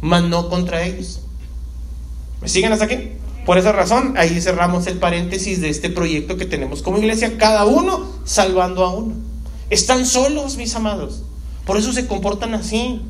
[0.00, 1.20] mas no contra ellos.
[2.40, 3.10] ¿Me siguen hasta aquí?
[3.46, 7.64] Por esa razón, ahí cerramos el paréntesis de este proyecto que tenemos como iglesia, cada
[7.64, 9.14] uno salvando a uno.
[9.70, 11.22] Están solos, mis amados.
[11.64, 13.00] Por eso se comportan así.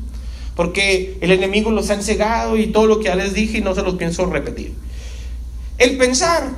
[0.55, 3.73] Porque el enemigo los ha cegado y todo lo que ya les dije y no
[3.73, 4.75] se los pienso repetir.
[5.79, 6.51] El pensar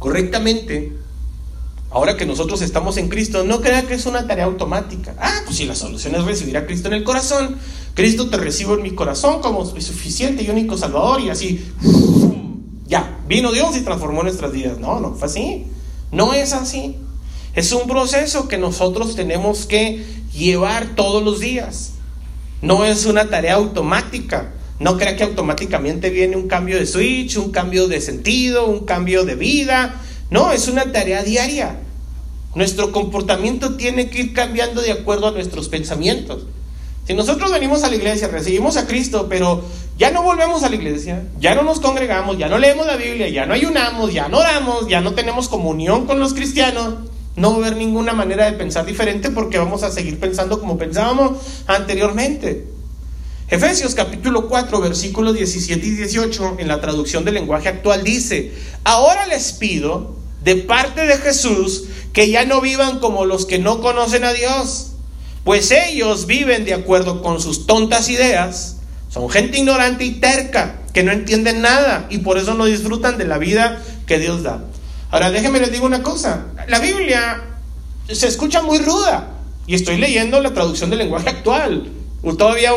[0.00, 0.92] correctamente
[1.92, 5.16] Ahora que nosotros estamos en Cristo, no crea que es una tarea automática.
[5.18, 7.56] Ah, pues si la solución es recibir a Cristo en el corazón,
[7.94, 11.64] Cristo te recibo en mi corazón como suficiente y único Salvador y así,
[13.30, 14.78] vino Dios y transformó nuestras vidas.
[14.78, 15.64] No, no fue así.
[16.12, 16.96] No es así.
[17.54, 21.92] Es un proceso que nosotros tenemos que llevar todos los días.
[22.60, 24.52] No es una tarea automática.
[24.78, 29.24] No crea que automáticamente viene un cambio de switch, un cambio de sentido, un cambio
[29.24, 31.80] de vida no, es una tarea diaria.
[32.54, 36.46] Nuestro comportamiento tiene que ir cambiando de acuerdo a nuestros pensamientos.
[37.06, 39.64] Si nosotros venimos a la iglesia, recibimos a Cristo, pero
[40.00, 43.28] ya no volvemos a la iglesia, ya no nos congregamos, ya no leemos la Biblia,
[43.28, 46.94] ya no ayunamos, ya no oramos, ya no tenemos comunión con los cristianos,
[47.36, 50.78] no va a haber ninguna manera de pensar diferente porque vamos a seguir pensando como
[50.78, 51.36] pensábamos
[51.66, 52.66] anteriormente.
[53.50, 59.26] Efesios capítulo 4, versículos 17 y 18 en la traducción del lenguaje actual dice, ahora
[59.26, 61.84] les pido de parte de Jesús
[62.14, 64.92] que ya no vivan como los que no conocen a Dios,
[65.44, 68.79] pues ellos viven de acuerdo con sus tontas ideas,
[69.10, 73.26] son gente ignorante y terca, que no entienden nada y por eso no disfrutan de
[73.26, 74.64] la vida que Dios da.
[75.10, 77.42] Ahora déjenme les digo una cosa, la Biblia
[78.08, 79.28] se escucha muy ruda
[79.66, 81.90] y estoy leyendo la traducción del lenguaje actual,
[82.38, 82.72] todavía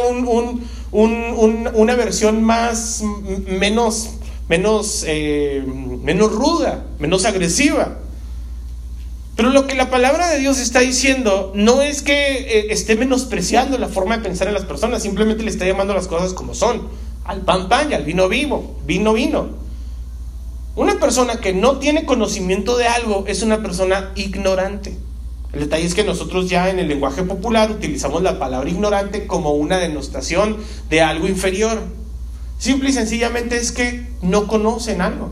[0.91, 3.01] una versión más,
[3.47, 4.09] menos
[4.47, 7.97] menos, eh, menos ruda, menos agresiva.
[9.35, 13.77] Pero lo que la palabra de Dios está diciendo no es que eh, esté menospreciando
[13.79, 16.87] la forma de pensar en las personas, simplemente le está llamando las cosas como son.
[17.25, 19.47] Al pan pan y al vino vivo, vino vino.
[20.75, 24.97] Una persona que no tiene conocimiento de algo es una persona ignorante.
[25.51, 29.51] El detalle es que nosotros ya en el lenguaje popular utilizamos la palabra ignorante como
[29.53, 30.57] una denostación
[30.89, 31.79] de algo inferior.
[32.57, 35.31] Simple y sencillamente es que no conocen algo.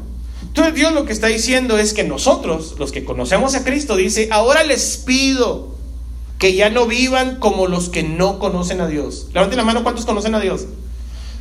[0.51, 4.27] Entonces Dios lo que está diciendo es que nosotros, los que conocemos a Cristo, dice,
[4.31, 5.77] ahora les pido
[6.39, 9.27] que ya no vivan como los que no conocen a Dios.
[9.33, 10.65] Levanten la mano, ¿cuántos conocen a Dios?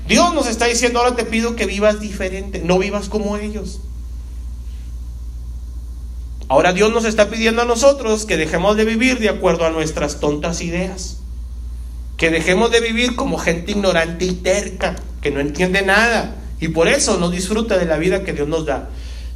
[0.07, 3.81] Dios nos está diciendo, ahora te pido que vivas diferente, no vivas como ellos.
[6.47, 10.21] Ahora Dios nos está pidiendo a nosotros que dejemos de vivir de acuerdo a nuestras
[10.21, 11.17] tontas ideas.
[12.17, 16.89] Que dejemos de vivir como gente ignorante y terca que no entiende nada y por
[16.89, 18.91] eso no disfruta de la vida que Dios nos da.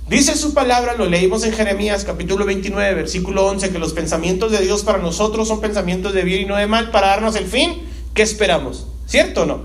[0.09, 4.59] Dice su palabra, lo leímos en Jeremías capítulo 29, versículo 11, que los pensamientos de
[4.59, 7.83] Dios para nosotros son pensamientos de bien y no de mal para darnos el fin
[8.13, 8.87] que esperamos.
[9.07, 9.63] ¿Cierto o no?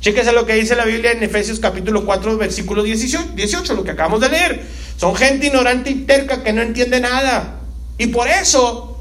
[0.00, 3.90] Chéquese lo que dice la Biblia en Efesios capítulo 4, versículo 18, 18, lo que
[3.90, 4.66] acabamos de leer.
[4.96, 7.60] Son gente ignorante y terca que no entiende nada.
[7.98, 8.98] Y por eso,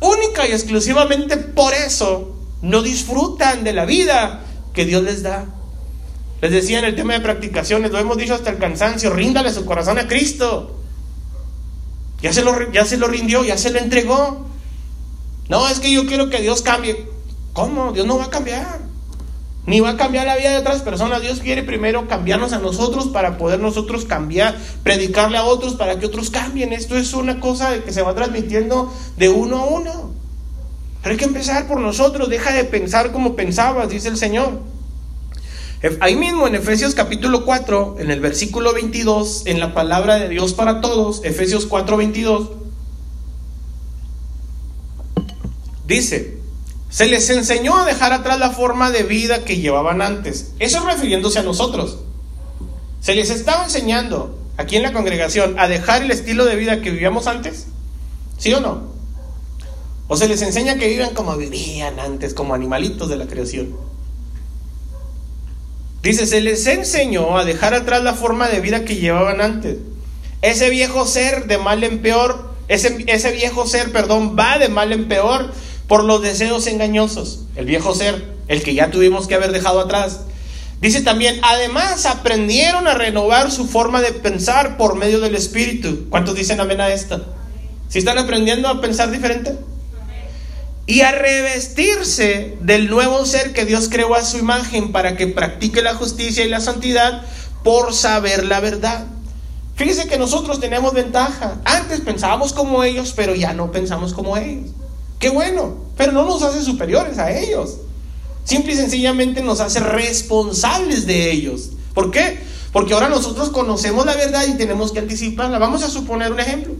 [0.00, 4.40] única y exclusivamente por eso, no disfrutan de la vida
[4.72, 5.57] que Dios les da.
[6.40, 9.64] Les decía en el tema de practicaciones, lo hemos dicho hasta el cansancio, ríndale su
[9.64, 10.76] corazón a Cristo.
[12.22, 14.46] Ya se, lo, ya se lo rindió, ya se lo entregó.
[15.48, 17.08] No, es que yo quiero que Dios cambie.
[17.52, 17.92] ¿Cómo?
[17.92, 18.80] Dios no va a cambiar.
[19.66, 21.22] Ni va a cambiar la vida de otras personas.
[21.22, 26.06] Dios quiere primero cambiarnos a nosotros para poder nosotros cambiar, predicarle a otros para que
[26.06, 26.72] otros cambien.
[26.72, 30.12] Esto es una cosa que se va transmitiendo de uno a uno.
[31.02, 32.28] Pero hay que empezar por nosotros.
[32.28, 34.60] Deja de pensar como pensabas, dice el Señor.
[36.00, 40.52] Ahí mismo en Efesios capítulo 4, en el versículo 22, en la palabra de Dios
[40.52, 42.50] para todos, Efesios 4, 22,
[45.86, 46.36] dice,
[46.90, 50.52] se les enseñó a dejar atrás la forma de vida que llevaban antes.
[50.58, 51.98] Eso refiriéndose a nosotros.
[53.00, 56.90] Se les estaba enseñando aquí en la congregación a dejar el estilo de vida que
[56.90, 57.66] vivíamos antes.
[58.36, 58.82] ¿Sí o no?
[60.08, 63.76] O se les enseña que vivan como vivían antes, como animalitos de la creación.
[66.02, 69.76] Dice, se les enseñó a dejar atrás la forma de vida que llevaban antes.
[70.42, 74.92] Ese viejo ser de mal en peor, ese, ese viejo ser, perdón, va de mal
[74.92, 75.52] en peor
[75.88, 77.46] por los deseos engañosos.
[77.56, 80.20] El viejo ser, el que ya tuvimos que haber dejado atrás.
[80.80, 86.06] Dice también, además aprendieron a renovar su forma de pensar por medio del Espíritu.
[86.08, 87.24] ¿Cuántos dicen amén a esto?
[87.88, 89.56] ¿Si están aprendiendo a pensar diferente?
[90.88, 95.82] Y a revestirse del nuevo ser que Dios creó a su imagen para que practique
[95.82, 97.24] la justicia y la santidad
[97.62, 99.04] por saber la verdad.
[99.76, 101.60] Fíjese que nosotros tenemos ventaja.
[101.66, 104.70] Antes pensábamos como ellos, pero ya no pensamos como ellos.
[105.18, 107.76] Qué bueno, pero no nos hace superiores a ellos.
[108.44, 111.68] Simple y sencillamente nos hace responsables de ellos.
[111.92, 112.40] ¿Por qué?
[112.72, 115.58] Porque ahora nosotros conocemos la verdad y tenemos que anticiparla.
[115.58, 116.72] Vamos a suponer un ejemplo.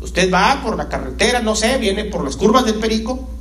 [0.00, 3.35] Usted va por la carretera, no sé, viene por las curvas del Perico.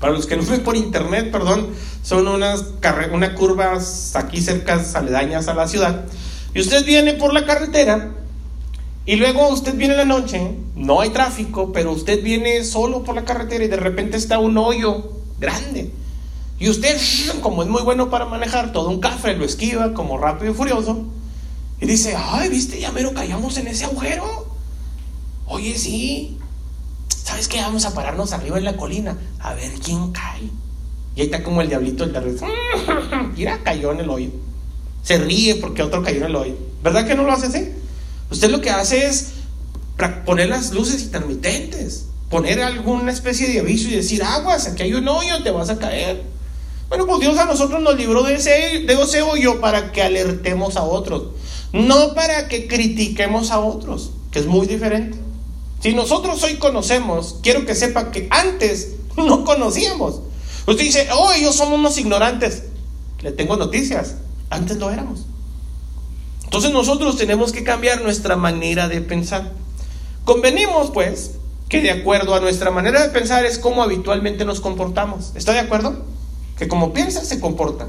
[0.00, 1.68] Para los que no ven por internet, perdón,
[2.02, 2.64] son unas,
[3.12, 6.04] unas curvas aquí cerca, aledañas a la ciudad.
[6.54, 8.12] Y usted viene por la carretera
[9.08, 13.14] y luego usted viene en la noche, no hay tráfico, pero usted viene solo por
[13.14, 15.90] la carretera y de repente está un hoyo grande.
[16.58, 16.98] Y usted,
[17.40, 21.06] como es muy bueno para manejar, todo un café lo esquiva como rápido y furioso.
[21.80, 24.46] Y dice, ay, viste, ya mero callamos en ese agujero.
[25.46, 26.38] Oye, sí.
[27.28, 27.60] ¿Sabes qué?
[27.60, 30.44] Vamos a pararnos arriba en la colina a ver quién cae.
[31.14, 32.40] Y ahí está como el diablito del terreno.
[33.36, 34.30] Mira, cayó en el hoyo.
[35.02, 36.54] Se ríe porque otro cayó en el hoyo.
[36.82, 37.68] ¿Verdad que no lo hace así?
[38.30, 39.32] Usted lo que hace es
[40.24, 45.06] poner las luces intermitentes, poner alguna especie de aviso y decir, aguas, aquí hay un
[45.06, 46.22] hoyo, te vas a caer.
[46.88, 50.78] Bueno, pues Dios a nosotros nos libró de ese, de ese hoyo para que alertemos
[50.78, 51.24] a otros,
[51.74, 55.27] no para que critiquemos a otros, que es muy diferente.
[55.80, 60.20] Si nosotros hoy conocemos, quiero que sepa que antes no conocíamos.
[60.66, 62.64] Usted dice, oh, ellos somos unos ignorantes.
[63.20, 64.16] Le tengo noticias,
[64.50, 65.26] antes lo éramos.
[66.44, 69.52] Entonces nosotros tenemos que cambiar nuestra manera de pensar.
[70.24, 71.32] Convenimos, pues,
[71.68, 75.32] que de acuerdo a nuestra manera de pensar es como habitualmente nos comportamos.
[75.34, 76.04] ¿Está de acuerdo?
[76.58, 77.86] que como piensa se comporta.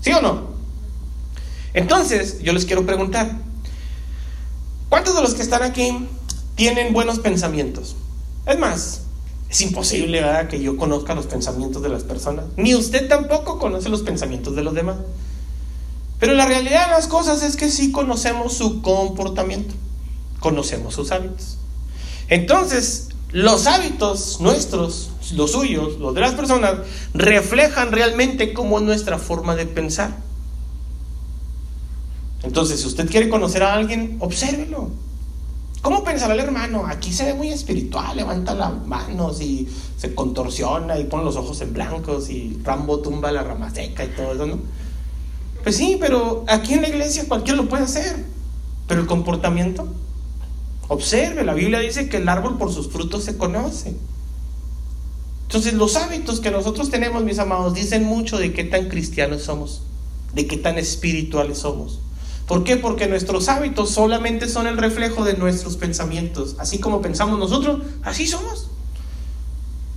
[0.00, 0.56] ¿Sí o no?
[1.74, 3.30] Entonces, yo les quiero preguntar,
[4.88, 6.08] ¿cuántos de los que están aquí
[6.56, 7.94] tienen buenos pensamientos?
[8.46, 9.02] Es más,
[9.48, 12.46] es imposible que yo conozca los pensamientos de las personas.
[12.56, 14.96] Ni usted tampoco conoce los pensamientos de los demás.
[16.18, 19.74] Pero la realidad de las cosas es que sí conocemos su comportamiento,
[20.40, 21.58] conocemos sus hábitos.
[22.28, 26.76] Entonces, los hábitos nuestros, los suyos, los de las personas,
[27.12, 30.16] reflejan realmente cómo es nuestra forma de pensar.
[32.42, 34.90] Entonces, si usted quiere conocer a alguien, obsérvelo.
[35.86, 36.84] ¿Cómo pensará el hermano?
[36.84, 41.60] Aquí se ve muy espiritual, levanta las manos y se contorsiona y pone los ojos
[41.60, 44.58] en blancos y Rambo tumba la rama seca y todo eso, ¿no?
[45.62, 48.16] Pues sí, pero aquí en la iglesia cualquiera lo puede hacer.
[48.88, 49.86] Pero el comportamiento,
[50.88, 53.94] Observe, la Biblia dice que el árbol por sus frutos se conoce.
[55.42, 59.82] Entonces los hábitos que nosotros tenemos, mis amados, dicen mucho de qué tan cristianos somos,
[60.34, 62.00] de qué tan espirituales somos.
[62.46, 62.76] ¿Por qué?
[62.76, 66.54] Porque nuestros hábitos solamente son el reflejo de nuestros pensamientos.
[66.58, 68.68] Así como pensamos nosotros, así somos.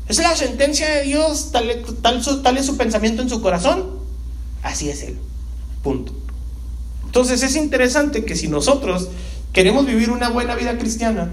[0.08, 1.70] Es la sentencia de Dios, tal,
[2.02, 4.00] tal, tal es su pensamiento en su corazón,
[4.64, 5.20] así es Él.
[5.84, 6.14] Punto.
[7.06, 9.10] Entonces es interesante que si nosotros
[9.54, 11.32] queremos vivir una buena vida cristiana,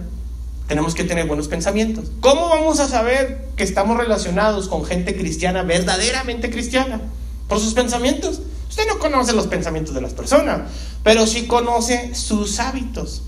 [0.69, 2.11] tenemos que tener buenos pensamientos.
[2.21, 7.01] ¿Cómo vamos a saber que estamos relacionados con gente cristiana, verdaderamente cristiana?
[7.49, 8.41] Por sus pensamientos.
[8.69, 10.71] Usted no conoce los pensamientos de las personas,
[11.07, 13.23] pero sí conoce sus hábitos.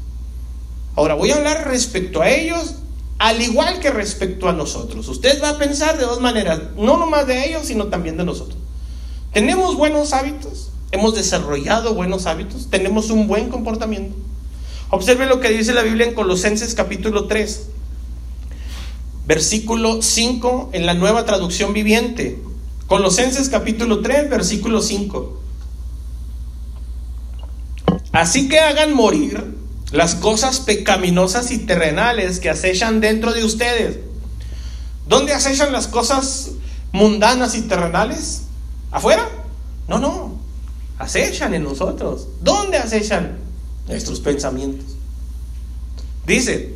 [0.97, 2.75] Ahora voy a hablar respecto a ellos,
[3.19, 5.07] al igual que respecto a nosotros.
[5.07, 8.59] Usted va a pensar de dos maneras, no nomás de ellos, sino también de nosotros.
[9.33, 10.73] ¿Tenemos buenos hábitos?
[10.91, 12.69] ¿Hemos desarrollado buenos hábitos?
[12.69, 14.17] ¿Tenemos un buen comportamiento?
[14.91, 17.69] Observe lo que dice la Biblia en Colosenses capítulo 3,
[19.25, 22.43] versículo 5 en la nueva traducción viviente.
[22.89, 25.38] Colosenses capítulo 3, versículo 5.
[28.19, 29.55] Así que hagan morir
[29.93, 33.99] las cosas pecaminosas y terrenales que acechan dentro de ustedes.
[35.07, 36.51] ¿Dónde acechan las cosas
[36.91, 38.43] mundanas y terrenales?
[38.91, 39.29] ¿Afuera?
[39.87, 40.37] No, no.
[40.99, 42.27] Acechan en nosotros.
[42.41, 43.39] ¿Dónde acechan?
[43.87, 44.97] nuestros pensamientos.
[46.27, 46.75] Dice,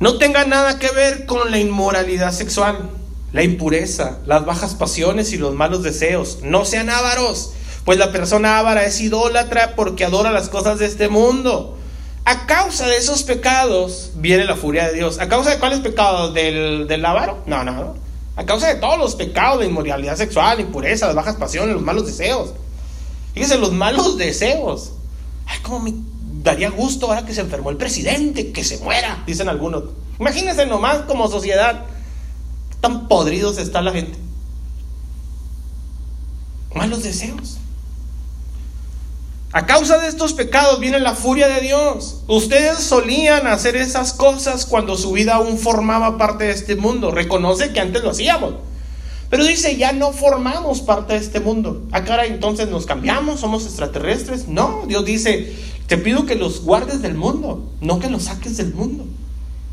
[0.00, 2.90] no tenga nada que ver con la inmoralidad sexual,
[3.32, 6.40] la impureza, las bajas pasiones y los malos deseos.
[6.42, 7.54] No sean ávaros,
[7.84, 11.76] pues la persona ávara es idólatra porque adora las cosas de este mundo.
[12.24, 15.18] A causa de esos pecados viene la furia de Dios.
[15.20, 16.32] ¿A causa de cuáles pecados?
[16.32, 17.42] ¿Del, del avaro?
[17.46, 17.94] No, no, no.
[18.36, 22.06] A causa de todos los pecados de inmoralidad sexual, impureza, las bajas pasiones, los malos
[22.06, 22.54] deseos.
[23.34, 24.92] Fíjese, los malos deseos.
[25.46, 25.92] Ay, cómo me
[26.42, 29.84] daría gusto ahora que se enfermó el presidente, que se muera, dicen algunos.
[30.18, 31.84] Imagínense nomás como sociedad,
[32.80, 34.18] tan podridos está la gente.
[36.74, 37.58] Malos deseos.
[39.56, 42.22] A causa de estos pecados viene la furia de Dios.
[42.26, 47.12] Ustedes solían hacer esas cosas cuando su vida aún formaba parte de este mundo.
[47.12, 48.54] Reconoce que antes lo hacíamos.
[49.30, 51.84] Pero dice, ya no formamos parte de este mundo.
[51.92, 53.38] ¿A ah, cara entonces nos cambiamos?
[53.38, 54.48] ¿Somos extraterrestres?
[54.48, 55.54] No, Dios dice,
[55.86, 59.04] te pido que los guardes del mundo, no que los saques del mundo.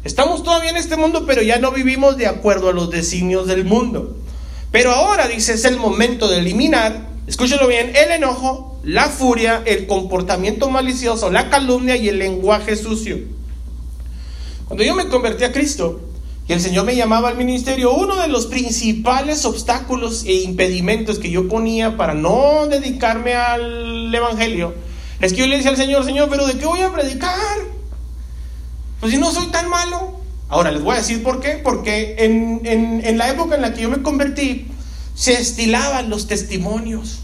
[0.04, 3.66] Estamos todavía en este mundo, pero ya no vivimos de acuerdo a los designios del
[3.66, 4.16] mundo.
[4.72, 9.88] Pero ahora, dice, es el momento de eliminar, escúchelo bien, el enojo, la furia, el
[9.88, 13.20] comportamiento malicioso, la calumnia y el lenguaje sucio.
[14.66, 16.02] Cuando yo me convertí a Cristo
[16.48, 21.30] y el Señor me llamaba al ministerio, uno de los principales obstáculos e impedimentos que
[21.30, 24.74] yo ponía para no dedicarme al Evangelio
[25.22, 27.38] es que yo le decía al Señor, Señor, pero ¿de qué voy a predicar?
[29.00, 30.20] Pues si no soy tan malo.
[30.50, 31.62] Ahora les voy a decir por qué.
[31.64, 34.68] Porque en, en la época en la que yo me convertí,
[35.14, 37.20] se estilaban los testimonios.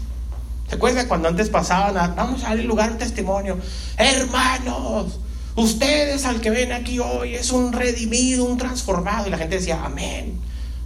[0.68, 3.58] ¿Se acuerdan cuando antes pasaban a, vamos a lugar un testimonio?
[3.96, 5.18] Hermanos,
[5.56, 9.26] ustedes al que ven aquí hoy es un redimido, un transformado.
[9.26, 10.38] Y la gente decía, amén.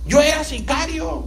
[0.07, 1.27] Yo era sicario.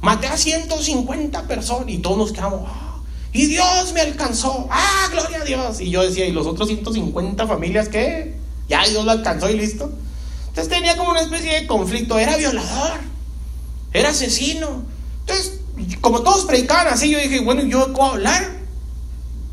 [0.00, 2.88] Maté a 150 personas y todos nos quedamos, ah,
[3.32, 4.68] y Dios me alcanzó.
[4.70, 5.80] Ah, gloria a Dios.
[5.80, 8.36] Y yo decía, ¿y los otros 150 familias qué?
[8.68, 9.90] Ya Dios lo alcanzó y listo.
[10.48, 12.18] Entonces tenía como una especie de conflicto.
[12.18, 12.98] Era violador.
[13.92, 14.84] Era asesino.
[15.20, 15.60] Entonces
[16.00, 18.48] como todos predicaban así, yo dije, bueno, ¿yo puedo hablar?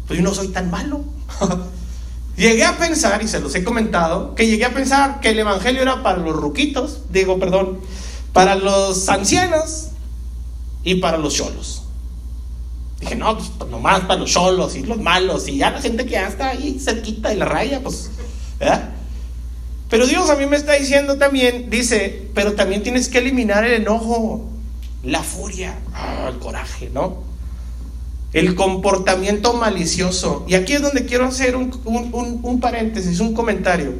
[0.07, 1.03] Pues yo no soy tan malo.
[2.38, 5.82] llegué a pensar, y se los he comentado, que llegué a pensar que el Evangelio
[5.82, 7.80] era para los ruquitos, digo, perdón,
[8.34, 9.88] para los ancianos
[10.84, 11.84] y para los cholos.
[12.99, 16.05] Dije, no, pues, pues nomás para los cholos y los malos, y ya la gente
[16.05, 18.09] que ya está ahí cerquita de la raya, pues,
[18.59, 18.89] ¿verdad?
[19.89, 23.73] Pero Dios a mí me está diciendo también, dice, pero también tienes que eliminar el
[23.73, 24.49] enojo
[25.06, 27.24] la furia, ah, el coraje, ¿no?
[28.34, 30.45] El comportamiento malicioso.
[30.47, 33.93] Y aquí es donde quiero hacer un, un paréntesis, un comentario.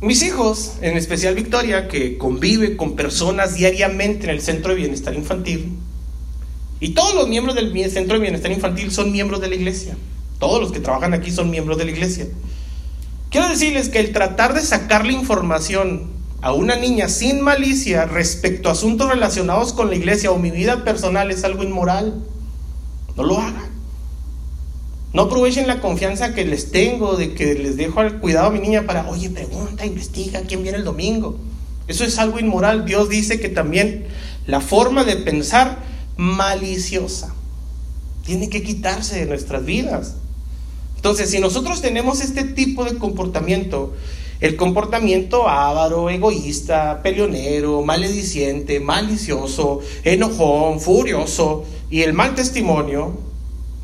[0.00, 5.14] Mis hijos, en especial Victoria, que convive con personas diariamente en el Centro de Bienestar
[5.14, 5.76] Infantil,
[6.80, 9.96] y todos los miembros del Centro de Bienestar Infantil son miembros de la iglesia.
[10.38, 12.26] Todos los que trabajan aquí son miembros de la iglesia.
[13.28, 16.08] Quiero decirles que el tratar de sacar la información
[16.42, 20.84] a una niña sin malicia respecto a asuntos relacionados con la iglesia o mi vida
[20.84, 22.22] personal es algo inmoral.
[23.16, 23.70] No lo hagan.
[25.12, 28.60] No aprovechen la confianza que les tengo de que les dejo al cuidado a mi
[28.60, 31.36] niña para, oye, pregunta, investiga quién viene el domingo.
[31.88, 32.84] Eso es algo inmoral.
[32.84, 34.06] Dios dice que también
[34.46, 35.78] la forma de pensar
[36.16, 37.34] maliciosa
[38.24, 40.14] tiene que quitarse de nuestras vidas.
[40.94, 43.94] Entonces, si nosotros tenemos este tipo de comportamiento,
[44.40, 53.18] el comportamiento avaro, egoísta, peleonero, malediciente, malicioso, enojón, furioso y el mal testimonio.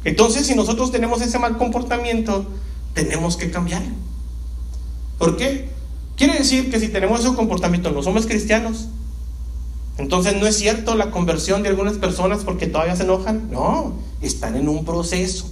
[0.04, 2.46] Entonces, si nosotros tenemos ese mal comportamiento,
[2.94, 3.94] tenemos que cambiarlo.
[5.18, 5.68] ¿Por qué?
[6.16, 8.88] Quiere decir que si tenemos ese comportamiento no somos cristianos.
[9.98, 13.50] Entonces no es cierto la conversión de algunas personas porque todavía se enojan.
[13.50, 13.92] No,
[14.22, 15.50] están en un proceso.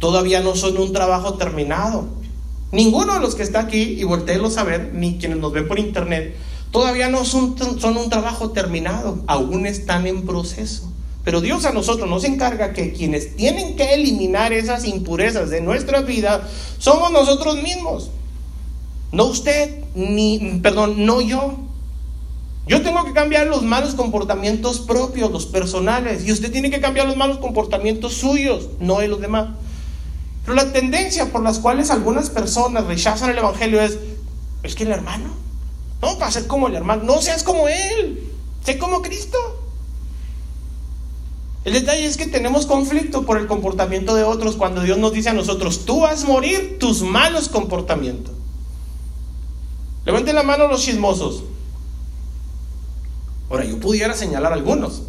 [0.00, 2.08] Todavía no son un trabajo terminado.
[2.74, 5.78] Ninguno de los que está aquí, y volteenlos a ver, ni quienes nos ven por
[5.78, 6.34] internet,
[6.72, 10.90] todavía no son, son un trabajo terminado, aún están en proceso.
[11.22, 16.00] Pero Dios a nosotros nos encarga que quienes tienen que eliminar esas impurezas de nuestra
[16.00, 16.48] vida
[16.78, 18.10] somos nosotros mismos.
[19.12, 21.54] No usted, ni, perdón, no yo.
[22.66, 27.06] Yo tengo que cambiar los malos comportamientos propios, los personales, y usted tiene que cambiar
[27.06, 29.50] los malos comportamientos suyos, no de los demás.
[30.44, 33.98] Pero la tendencia por las cuales algunas personas rechazan el Evangelio es,
[34.62, 35.30] es que el hermano,
[36.02, 38.30] no, para ser como el hermano, no seas como él,
[38.62, 39.38] sé como Cristo.
[41.64, 45.30] El detalle es que tenemos conflicto por el comportamiento de otros cuando Dios nos dice
[45.30, 48.34] a nosotros, tú vas a morir tus malos comportamientos.
[50.04, 51.44] Levanten la mano los chismosos.
[53.48, 55.02] Ahora, yo pudiera señalar algunos,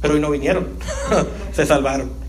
[0.00, 0.68] pero hoy no vinieron,
[1.52, 2.21] se salvaron.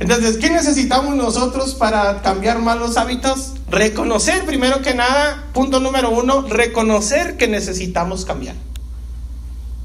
[0.00, 3.54] Entonces, ¿qué necesitamos nosotros para cambiar malos hábitos?
[3.68, 8.54] Reconocer, primero que nada, punto número uno, reconocer que necesitamos cambiar.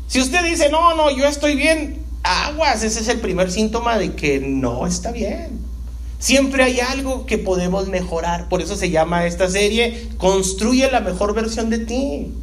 [0.08, 4.14] Si usted dice, no, no, yo estoy bien, aguas, ese es el primer síntoma de
[4.14, 5.60] que no está bien.
[6.20, 8.48] Siempre hay algo que podemos mejorar.
[8.48, 12.34] Por eso se llama esta serie, construye la mejor versión de ti.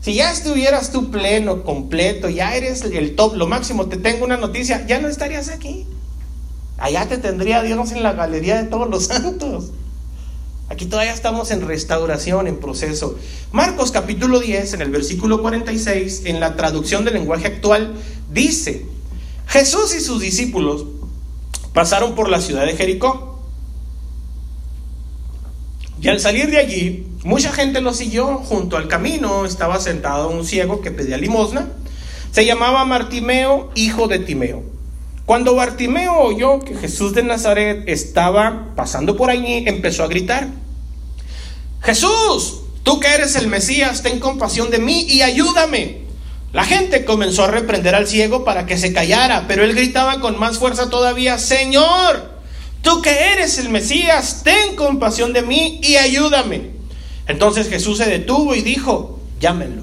[0.00, 4.36] Si ya estuvieras tú pleno, completo, ya eres el top, lo máximo, te tengo una
[4.36, 5.86] noticia, ya no estarías aquí.
[6.82, 9.70] Allá te tendría Dios en la galería de todos los santos.
[10.68, 13.16] Aquí todavía estamos en restauración, en proceso.
[13.52, 17.94] Marcos capítulo 10, en el versículo 46, en la traducción del lenguaje actual,
[18.32, 18.84] dice,
[19.46, 20.86] Jesús y sus discípulos
[21.72, 23.38] pasaron por la ciudad de Jericó.
[26.00, 28.38] Y al salir de allí, mucha gente lo siguió.
[28.38, 31.68] Junto al camino estaba sentado un ciego que pedía limosna.
[32.32, 34.81] Se llamaba Martimeo, hijo de Timeo.
[35.26, 40.48] Cuando Bartimeo oyó que Jesús de Nazaret estaba pasando por allí, empezó a gritar,
[41.80, 46.02] Jesús, tú que eres el Mesías, ten compasión de mí y ayúdame.
[46.52, 50.38] La gente comenzó a reprender al ciego para que se callara, pero él gritaba con
[50.38, 52.30] más fuerza todavía, Señor,
[52.82, 56.72] tú que eres el Mesías, ten compasión de mí y ayúdame.
[57.26, 59.82] Entonces Jesús se detuvo y dijo, llámenlo.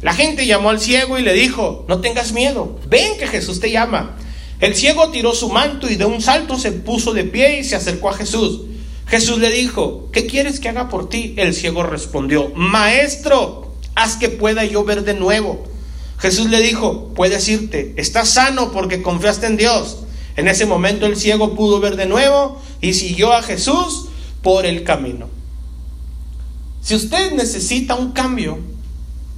[0.00, 3.70] La gente llamó al ciego y le dijo, no tengas miedo, ven que Jesús te
[3.70, 4.16] llama.
[4.60, 7.76] El ciego tiró su manto y de un salto se puso de pie y se
[7.76, 8.62] acercó a Jesús.
[9.06, 11.34] Jesús le dijo, ¿qué quieres que haga por ti?
[11.36, 15.64] El ciego respondió, Maestro, haz que pueda yo ver de nuevo.
[16.18, 19.98] Jesús le dijo, puedes irte, estás sano porque confiaste en Dios.
[20.36, 24.08] En ese momento el ciego pudo ver de nuevo y siguió a Jesús
[24.42, 25.28] por el camino.
[26.82, 28.58] Si usted necesita un cambio,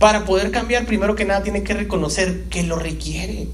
[0.01, 3.49] para poder cambiar, primero que nada tiene que reconocer que lo requiere.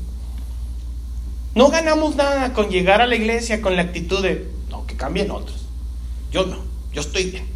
[1.57, 5.31] No ganamos nada con llegar a la iglesia con la actitud de, no, que cambien
[5.31, 5.63] otros.
[6.31, 6.59] Yo no,
[6.93, 7.47] yo estoy bien.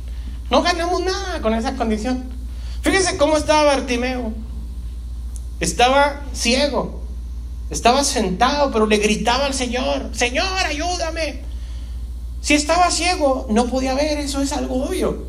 [0.50, 2.24] No ganamos nada con esa condición.
[2.80, 4.32] Fíjense cómo estaba Bartimeo.
[5.60, 7.02] Estaba ciego.
[7.68, 11.42] Estaba sentado, pero le gritaba al Señor, Señor, ayúdame.
[12.40, 15.26] Si estaba ciego, no podía ver, eso es algo obvio.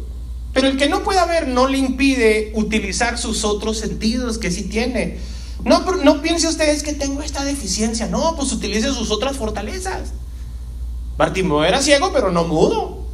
[0.54, 4.64] Pero el que no pueda ver no le impide utilizar sus otros sentidos que sí
[4.64, 5.20] tiene.
[5.64, 8.08] No, no piense ustedes que tengo esta deficiencia.
[8.08, 10.14] No, pues utilice sus otras fortalezas.
[11.18, 13.06] Bartimeo era ciego, pero no mudo.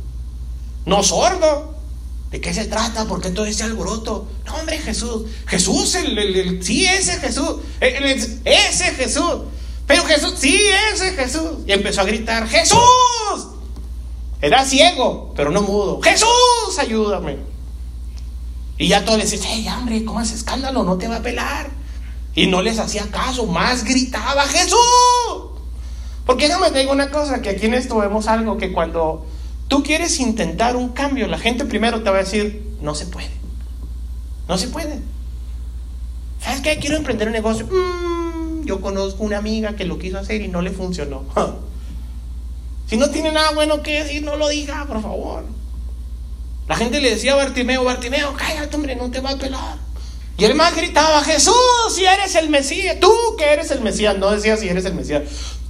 [0.86, 1.76] No sordo.
[2.32, 3.06] ¿De qué se trata?
[3.06, 4.28] ¿Por qué todo ese alboroto?
[4.46, 5.24] No, hombre, Jesús.
[5.46, 7.58] Jesús, el, sí, ese Jesús.
[7.80, 9.36] ese Jesús.
[9.86, 10.60] Pero Jesús, sí,
[10.94, 11.60] ese Jesús.
[11.66, 12.80] Y empezó a gritar, Jesús.
[14.42, 16.02] Era ciego, pero no mudo.
[16.02, 17.38] Jesús, ayúdame.
[18.78, 20.84] Y ya todos le decían, hey, hombre, ¿cómo es escándalo?
[20.84, 21.77] No te va a pelar.
[22.38, 24.78] Y no les hacía caso, más gritaba, Jesús.
[26.24, 29.26] Porque no me digo una cosa, que aquí en esto vemos algo que cuando
[29.68, 33.32] tú quieres intentar un cambio, la gente primero te va a decir, no se puede.
[34.48, 35.00] No se puede.
[36.40, 36.78] ¿Sabes qué?
[36.78, 37.66] Quiero emprender un negocio.
[37.66, 41.24] Mm, yo conozco una amiga que lo quiso hacer y no le funcionó.
[42.88, 45.44] si no tiene nada bueno que decir, no lo diga, por favor.
[46.68, 49.87] La gente le decía a Bartimeo, Bartimeo, cállate, hombre, no te va a pelar.
[50.38, 51.56] Y el más gritaba, Jesús,
[51.96, 55.24] si eres el Mesías, tú que eres el Mesías, no decía si eres el Mesías,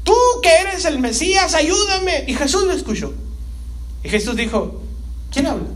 [0.03, 0.13] tú
[0.43, 2.26] que eres el Mesías, ayúdame.
[2.28, 3.13] Y Jesús lo escuchó.
[4.03, 4.82] Y Jesús dijo,
[5.32, 5.70] ¿quién habla?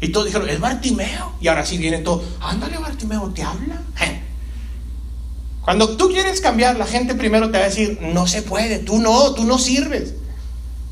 [0.00, 1.32] Y todos dijeron, es Bartimeo.
[1.38, 3.82] Y ahora sí viene todo, ándale Bartimeo, ¿te habla?
[5.62, 8.98] Cuando tú quieres cambiar, la gente primero te va a decir, no se puede, tú
[8.98, 10.14] no, tú no sirves.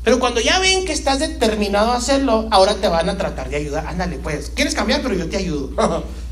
[0.03, 3.55] Pero cuando ya ven que estás determinado a hacerlo, ahora te van a tratar de
[3.55, 3.87] ayudar.
[3.87, 5.71] Ándale, pues, quieres cambiar, pero yo te ayudo.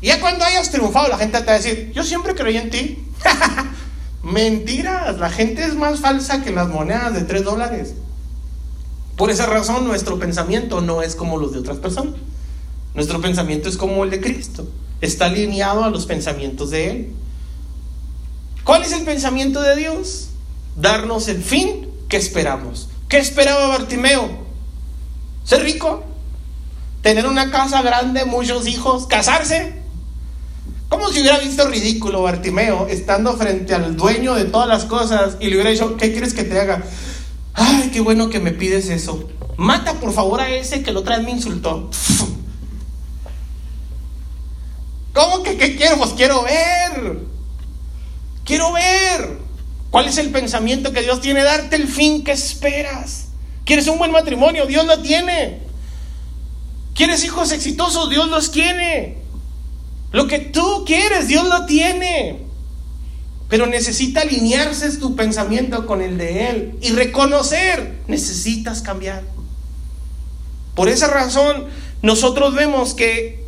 [0.00, 2.70] Y ya cuando hayas triunfado, la gente te va a decir, yo siempre creí en
[2.70, 3.04] ti.
[4.22, 7.94] Mentiras, la gente es más falsa que las monedas de 3 dólares.
[9.16, 12.14] Por esa razón nuestro pensamiento no es como los de otras personas.
[12.94, 14.66] Nuestro pensamiento es como el de Cristo.
[15.00, 17.12] Está alineado a los pensamientos de Él.
[18.64, 20.28] ¿Cuál es el pensamiento de Dios?
[20.76, 22.88] Darnos el fin que esperamos.
[23.08, 24.28] ¿Qué esperaba Bartimeo?
[25.44, 26.04] Ser rico,
[27.02, 29.79] tener una casa grande, muchos hijos, casarse.
[30.90, 35.46] ¿Cómo si hubiera visto ridículo Bartimeo estando frente al dueño de todas las cosas y
[35.46, 36.82] le hubiera dicho, ¿qué quieres que te haga?
[37.54, 39.28] Ay, qué bueno que me pides eso.
[39.56, 41.88] Mata por favor a ese que lo trae me insultó.
[45.14, 45.96] ¿Cómo que qué quiero?
[45.96, 47.18] Pues quiero ver.
[48.44, 49.38] Quiero ver.
[49.90, 51.44] ¿Cuál es el pensamiento que Dios tiene?
[51.44, 53.28] Darte el fin que esperas.
[53.64, 54.66] ¿Quieres un buen matrimonio?
[54.66, 55.60] Dios lo tiene.
[56.96, 58.10] ¿Quieres hijos exitosos?
[58.10, 59.20] Dios los tiene.
[60.12, 62.40] Lo que tú quieres, Dios lo tiene.
[63.48, 69.22] Pero necesita alinearse tu pensamiento con el de Él y reconocer, necesitas cambiar.
[70.74, 71.66] Por esa razón,
[72.02, 73.44] nosotros vemos que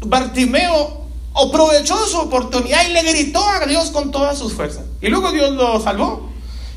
[0.00, 4.84] Bartimeo aprovechó su oportunidad y le gritó a Dios con todas sus fuerzas.
[5.00, 6.30] Y luego Dios lo salvó.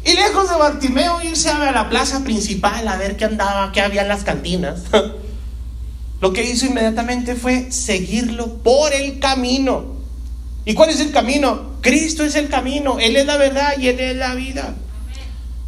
[0.05, 4.03] Y lejos de Bartimeo irse a la plaza principal a ver qué andaba, qué había
[4.03, 4.81] en las cantinas.
[6.21, 9.95] lo que hizo inmediatamente fue seguirlo por el camino.
[10.65, 11.69] ¿Y cuál es el camino?
[11.81, 14.75] Cristo es el camino, Él es la verdad y Él es la vida.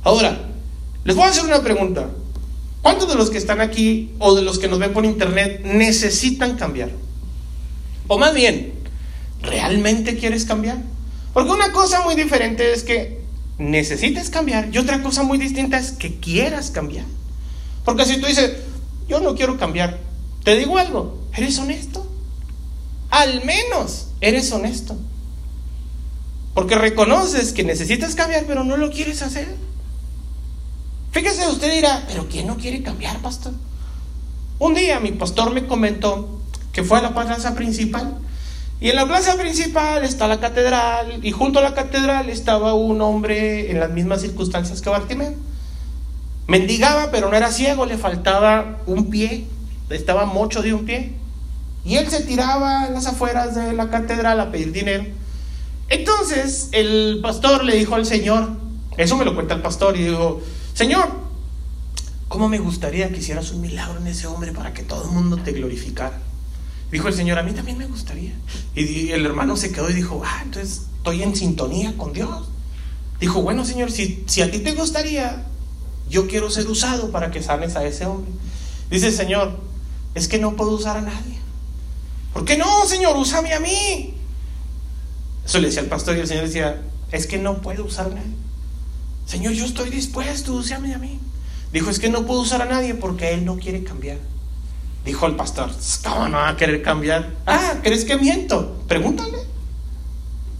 [0.03, 0.37] Ahora,
[1.03, 2.09] les voy a hacer una pregunta.
[2.81, 6.57] ¿Cuántos de los que están aquí o de los que nos ven por internet necesitan
[6.57, 6.89] cambiar?
[8.07, 8.73] O más bien,
[9.41, 10.77] ¿realmente quieres cambiar?
[11.33, 13.21] Porque una cosa muy diferente es que
[13.57, 17.05] necesites cambiar y otra cosa muy distinta es que quieras cambiar.
[17.85, 18.53] Porque si tú dices,
[19.07, 19.99] yo no quiero cambiar,
[20.43, 22.07] te digo algo, ¿eres honesto?
[23.09, 24.97] Al menos eres honesto.
[26.53, 29.47] Porque reconoces que necesitas cambiar, pero no lo quieres hacer.
[31.11, 33.53] Fíjese, usted dirá, pero ¿quién no quiere cambiar, pastor?
[34.59, 36.39] Un día mi pastor me comentó
[36.71, 38.17] que fue a la plaza principal.
[38.79, 42.99] Y en la plaza principal está la catedral, y junto a la catedral estaba un
[43.01, 45.33] hombre en las mismas circunstancias que Bartimeo.
[46.47, 49.45] Mendigaba, pero no era ciego, le faltaba un pie,
[49.93, 51.13] estaba mocho de un pie.
[51.83, 55.05] Y él se tiraba en las afueras de la catedral a pedir dinero.
[55.89, 58.49] Entonces el pastor le dijo al Señor,
[58.97, 60.41] eso me lo cuenta el pastor, y dijo,
[60.73, 61.09] Señor,
[62.27, 65.37] ¿cómo me gustaría que hicieras un milagro en ese hombre para que todo el mundo
[65.37, 66.19] te glorificara?
[66.91, 68.33] Dijo el Señor, a mí también me gustaría.
[68.75, 72.47] Y el hermano se quedó y dijo, ah, entonces estoy en sintonía con Dios.
[73.19, 75.45] Dijo, bueno, Señor, si, si a ti te gustaría,
[76.09, 78.31] yo quiero ser usado para que sanes a ese hombre.
[78.89, 79.57] Dice el Señor,
[80.15, 81.39] es que no puedo usar a nadie.
[82.33, 83.17] ¿Por qué no, Señor?
[83.17, 84.13] Úsame a mí.
[85.45, 86.81] Eso le decía al pastor y el Señor decía,
[87.11, 88.35] es que no puedo usar a nadie.
[89.25, 91.19] Señor, yo estoy dispuesto, úsame a mí.
[91.73, 94.17] Dijo, es que no puedo usar a nadie porque él no quiere cambiar.
[95.05, 95.71] Dijo el pastor,
[96.03, 97.31] ¿cómo no va a querer cambiar?
[97.47, 98.83] Ah, ¿crees que miento?
[98.87, 99.39] Pregúntale.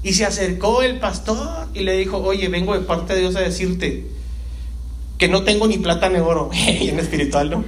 [0.04, 3.41] Y se acercó el pastor y le dijo, oye, vengo de parte de Dios a
[3.41, 4.08] decirte
[5.20, 6.49] que no tengo ni plata ni oro.
[6.68, 7.64] en espiritual, ¿no?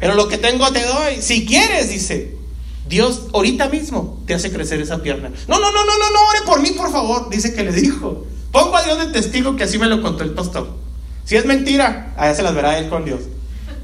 [0.00, 1.20] Pero lo que tengo te doy.
[1.20, 2.36] Si quieres, dice,
[2.88, 5.30] Dios ahorita mismo te hace crecer esa pierna.
[5.46, 7.28] No, no, no, no, no, no, ore por mí, por favor.
[7.30, 8.26] Dice que le dijo.
[8.52, 10.68] Pongo a Dios de testigo que así me lo contó el pastor.
[11.24, 13.20] Si es mentira, allá se las verá con Dios.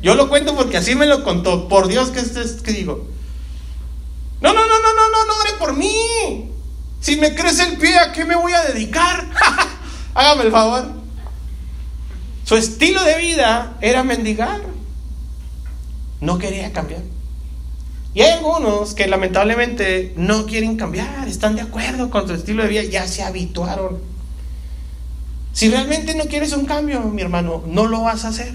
[0.02, 1.68] Yo lo cuento porque así me lo contó.
[1.68, 3.06] Por Dios que, es que digo.
[4.40, 6.50] No, no, no, no, no, no, no, ore por mí.
[7.00, 9.28] Si me crece el pie, ¿a qué me voy a dedicar?
[10.14, 10.90] Hágame el favor.
[12.44, 14.73] Su estilo de vida era mendigar.
[16.24, 17.02] No quería cambiar.
[18.14, 22.68] Y hay algunos que lamentablemente no quieren cambiar, están de acuerdo con su estilo de
[22.68, 23.98] vida, ya se habituaron.
[25.52, 28.54] Si realmente no quieres un cambio, mi hermano, no lo vas a hacer.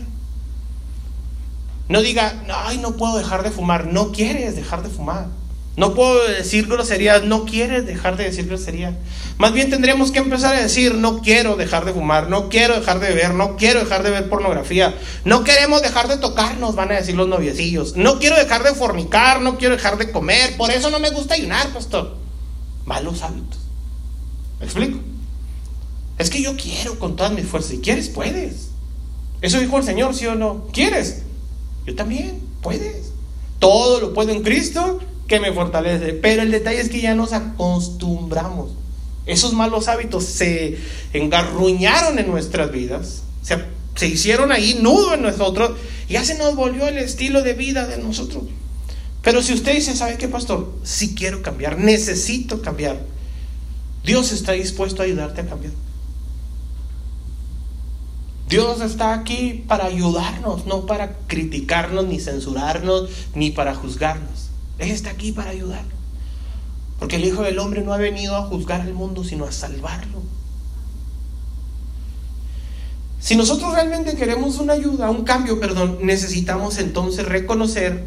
[1.89, 5.27] No diga, ay, no puedo dejar de fumar, no quieres dejar de fumar.
[5.79, 8.95] No puedo decir groserías, no quieres dejar de decir groserías.
[9.37, 12.99] Más bien tendríamos que empezar a decir, no quiero dejar de fumar, no quiero dejar
[12.99, 16.95] de beber, no quiero dejar de ver pornografía, no queremos dejar de tocarnos, van a
[16.95, 17.95] decir los noviecillos.
[17.95, 21.35] No quiero dejar de fornicar, no quiero dejar de comer, por eso no me gusta
[21.35, 22.17] ayunar, pastor.
[22.83, 23.59] Malos hábitos.
[24.59, 24.99] ¿Me explico?
[26.17, 27.71] Es que yo quiero con todas mis fuerzas.
[27.71, 28.71] Si quieres, puedes.
[29.39, 30.67] Eso dijo el Señor, ¿sí o no?
[30.73, 31.21] ¿Quieres?
[31.85, 33.13] Yo también, puedes.
[33.59, 34.99] Todo lo puedo en Cristo
[35.29, 36.13] que me fortalece.
[36.13, 38.71] Pero el detalle es que ya nos acostumbramos.
[39.25, 40.77] Esos malos hábitos se
[41.13, 43.63] engarruñaron en nuestras vidas, se,
[43.95, 45.77] se hicieron ahí nudo en nosotros
[46.09, 48.43] y ya se nos volvió el estilo de vida de nosotros.
[49.21, 50.73] Pero si usted dice, ¿sabe qué, pastor?
[50.83, 52.99] Si quiero cambiar, necesito cambiar.
[54.03, 55.73] Dios está dispuesto a ayudarte a cambiar.
[58.47, 64.48] Dios está aquí para ayudarnos, no para criticarnos, ni censurarnos, ni para juzgarnos.
[64.79, 65.83] Él está aquí para ayudar.
[66.97, 70.21] Porque el Hijo del Hombre no ha venido a juzgar al mundo, sino a salvarlo.
[73.19, 78.05] Si nosotros realmente queremos una ayuda, un cambio, perdón, necesitamos entonces reconocer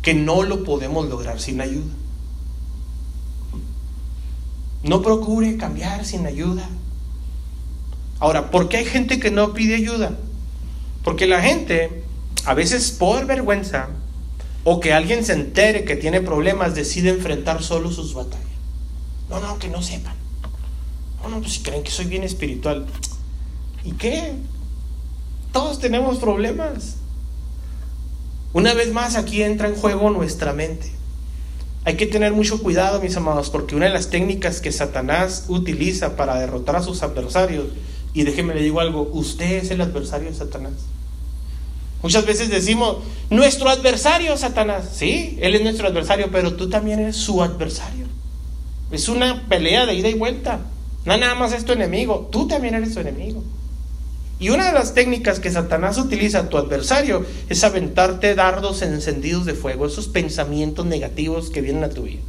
[0.00, 1.92] que no lo podemos lograr sin ayuda.
[4.82, 6.68] No procure cambiar sin ayuda.
[8.18, 10.16] Ahora, ¿por qué hay gente que no pide ayuda?
[11.04, 12.04] Porque la gente,
[12.44, 13.88] a veces por vergüenza,
[14.64, 18.46] o que alguien se entere que tiene problemas, decide enfrentar solo sus batallas.
[19.28, 20.14] No, no, que no sepan.
[21.22, 22.86] No, no, pues si creen que soy bien espiritual.
[23.84, 24.34] ¿Y qué?
[25.52, 26.96] Todos tenemos problemas.
[28.52, 30.92] Una vez más aquí entra en juego nuestra mente.
[31.84, 36.16] Hay que tener mucho cuidado, mis amados, porque una de las técnicas que Satanás utiliza
[36.16, 37.66] para derrotar a sus adversarios,
[38.14, 40.74] y déjeme le digo algo, usted es el adversario de Satanás.
[42.02, 42.98] Muchas veces decimos,
[43.30, 44.90] nuestro adversario, Satanás.
[44.94, 48.06] Sí, él es nuestro adversario, pero tú también eres su adversario.
[48.90, 50.60] Es una pelea de ida y vuelta.
[51.04, 53.42] No nada más es tu enemigo, tú también eres tu enemigo.
[54.38, 59.46] Y una de las técnicas que Satanás utiliza a tu adversario es aventarte dardos encendidos
[59.46, 62.22] de fuego, esos pensamientos negativos que vienen a tu vida.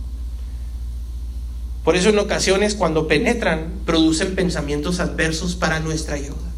[1.84, 6.53] Por eso en ocasiones cuando penetran, producen pensamientos adversos para nuestra ayuda.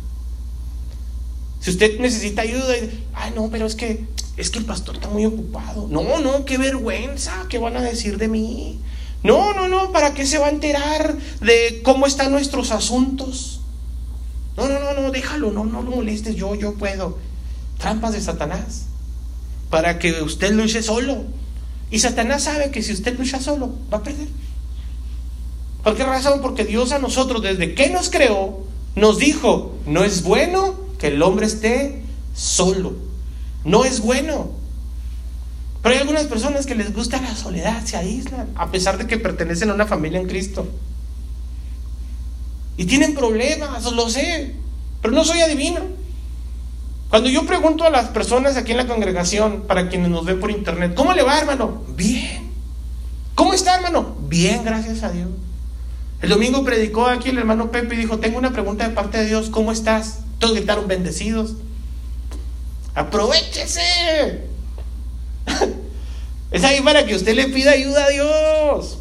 [1.66, 2.76] Si usted necesita ayuda,
[3.16, 4.05] ay no, pero es que
[4.38, 5.88] es que el pastor está muy ocupado.
[5.89, 8.80] No, no, qué vergüenza, ¿qué van a decir de mí?
[9.24, 13.61] No, no, no, ¿para qué se va a enterar de cómo están nuestros asuntos?
[14.55, 17.18] No, no, no, no, déjalo, no, no lo molestes, yo, yo puedo.
[17.80, 18.86] Trampas de Satanás.
[19.72, 21.24] Para que usted luche solo.
[21.89, 24.28] Y Satanás sabe que si usted lucha solo, va a perder.
[25.84, 26.41] ¿Por qué razón?
[26.43, 31.21] Porque Dios a nosotros, desde que nos creó, nos dijo, no es bueno que el
[31.21, 32.01] hombre esté
[32.33, 32.93] solo.
[33.63, 34.49] No es bueno.
[35.83, 39.19] Pero hay algunas personas que les gusta la soledad, se aíslan, a pesar de que
[39.19, 40.67] pertenecen a una familia en Cristo.
[42.75, 44.55] Y tienen problemas, lo sé,
[45.03, 45.81] pero no soy adivino.
[47.11, 50.49] Cuando yo pregunto a las personas aquí en la congregación, para quienes nos ven por
[50.49, 51.83] internet, ¿cómo le va, hermano?
[51.95, 52.49] Bien.
[53.35, 54.15] ¿Cómo está, hermano?
[54.27, 55.29] Bien, gracias a Dios.
[56.23, 59.27] El domingo predicó aquí el hermano Pepe y dijo, tengo una pregunta de parte de
[59.27, 60.24] Dios, ¿cómo estás?
[60.39, 61.53] Todos gritaron bendecidos.
[62.93, 64.45] Aprovechese.
[66.51, 68.99] Es ahí para que usted le pida ayuda a Dios.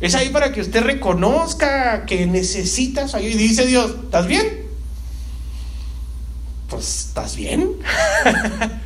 [0.00, 3.32] Es ahí para que usted reconozca que necesita su ayuda.
[3.32, 4.66] Y dice Dios, ¿estás bien?
[6.68, 7.70] Pues, ¿estás bien?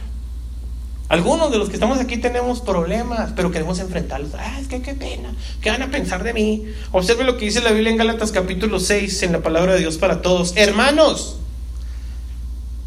[1.09, 4.33] Algunos de los que estamos aquí tenemos problemas, pero queremos enfrentarlos.
[4.39, 5.35] Ah, es que qué pena.
[5.61, 6.67] ¿Qué van a pensar de mí?
[6.93, 9.97] Observe lo que dice la Biblia en Gálatas capítulo 6, en la palabra de Dios
[9.97, 10.53] para todos.
[10.55, 11.39] Hermanos,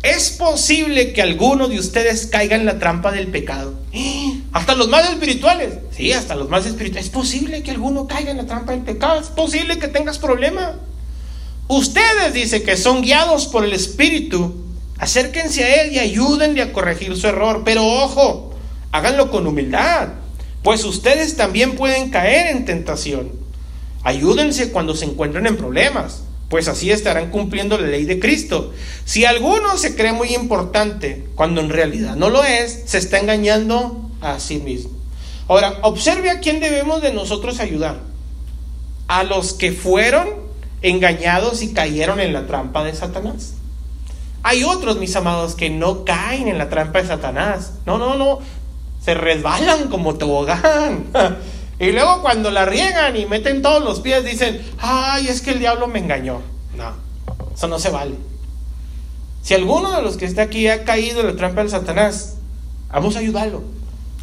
[0.04, 3.76] es posible que alguno de ustedes caiga en la trampa del pecado.
[4.52, 5.76] Hasta los más espirituales.
[5.96, 7.06] Sí, hasta los más espirituales.
[7.06, 9.20] Es posible que alguno caiga en la trampa del pecado.
[9.20, 10.76] Es posible que tengas problema.
[11.68, 14.56] Ustedes, dice, que son guiados por el Espíritu,
[14.98, 17.62] acérquense a Él y ayúdenle a corregir su error.
[17.64, 18.54] Pero ojo,
[18.92, 20.10] háganlo con humildad,
[20.64, 23.32] pues ustedes también pueden caer en tentación.
[24.04, 28.74] Ayúdense cuando se encuentren en problemas pues así estarán cumpliendo la ley de Cristo.
[29.06, 34.12] Si alguno se cree muy importante cuando en realidad no lo es, se está engañando
[34.20, 34.92] a sí mismo.
[35.48, 38.00] Ahora, observe a quién debemos de nosotros ayudar.
[39.08, 40.28] A los que fueron
[40.82, 43.54] engañados y cayeron en la trampa de Satanás.
[44.44, 47.76] Hay otros, mis amados, que no caen en la trampa de Satanás.
[47.86, 48.40] No, no, no.
[49.02, 51.06] Se resbalan como tobogán.
[51.82, 55.60] Y luego cuando la riegan y meten todos los pies, dicen, ay, es que el
[55.60, 56.40] diablo me engañó.
[56.78, 56.94] No,
[57.56, 58.14] eso no se vale.
[59.42, 62.36] Si alguno de los que está aquí ha caído en la trampa del Satanás,
[62.92, 63.64] vamos a ayudarlo.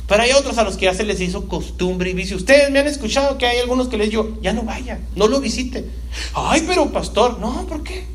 [0.07, 2.37] Pero hay otros a los que ya se les hizo costumbre y vicio.
[2.37, 5.41] Ustedes me han escuchado que hay algunos que les digo, ya no vayan, no lo
[5.41, 5.91] visiten.
[6.35, 8.07] Ay, pero pastor, no, ¿por qué?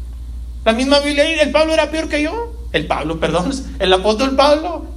[0.63, 2.53] La misma Biblia, el Pablo era peor que yo.
[2.71, 4.92] El Pablo, perdón, el apóstol Pablo.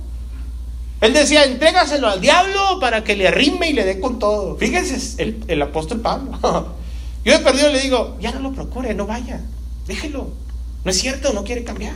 [1.01, 4.57] Él decía, entrégaselo al diablo para que le arrime y le dé con todo.
[4.57, 6.39] Fíjense, el, apóstol Pablo.
[7.25, 9.41] Yo he perdido le digo, ya no lo procure, no vaya,
[9.87, 10.31] déjelo.
[10.85, 11.95] No es cierto, no quiere cambiar.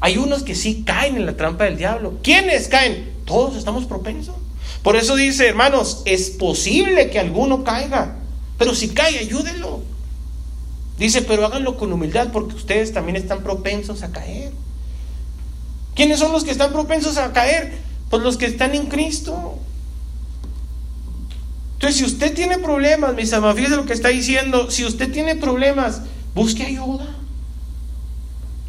[0.00, 2.14] Hay unos que sí caen en la trampa del diablo.
[2.22, 3.12] ¿Quiénes caen?
[3.26, 4.34] Todos estamos propensos.
[4.82, 8.16] Por eso dice, hermanos, es posible que alguno caiga,
[8.58, 9.82] pero si cae, ayúdenlo.
[10.98, 14.52] Dice, pero háganlo con humildad porque ustedes también están propensos a caer.
[15.94, 17.78] ¿Quiénes son los que están propensos a caer?
[18.08, 19.58] Pues los que están en Cristo.
[21.74, 25.36] Entonces, si usted tiene problemas, mis amados, fíjese lo que está diciendo, si usted tiene
[25.36, 26.02] problemas,
[26.34, 27.06] busque ayuda.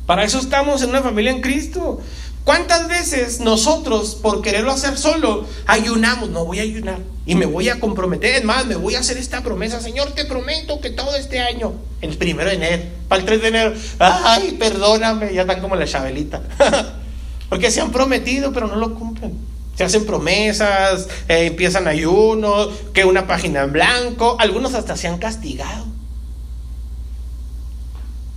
[0.05, 1.99] Para eso estamos en una familia en Cristo.
[2.43, 6.29] ¿Cuántas veces nosotros, por quererlo hacer solo, ayunamos?
[6.29, 8.35] No voy a ayunar y me voy a comprometer.
[8.35, 9.79] Es más, me voy a hacer esta promesa.
[9.79, 13.47] Señor, te prometo que todo este año, el primero de enero, para el 3 de
[13.47, 16.41] enero, ay, perdóname, ya están como la chabelita.
[17.51, 19.37] Porque se han prometido, pero no lo cumplen.
[19.75, 25.17] Se hacen promesas, eh, empiezan ayunos, que una página en blanco, algunos hasta se han
[25.17, 25.83] castigado.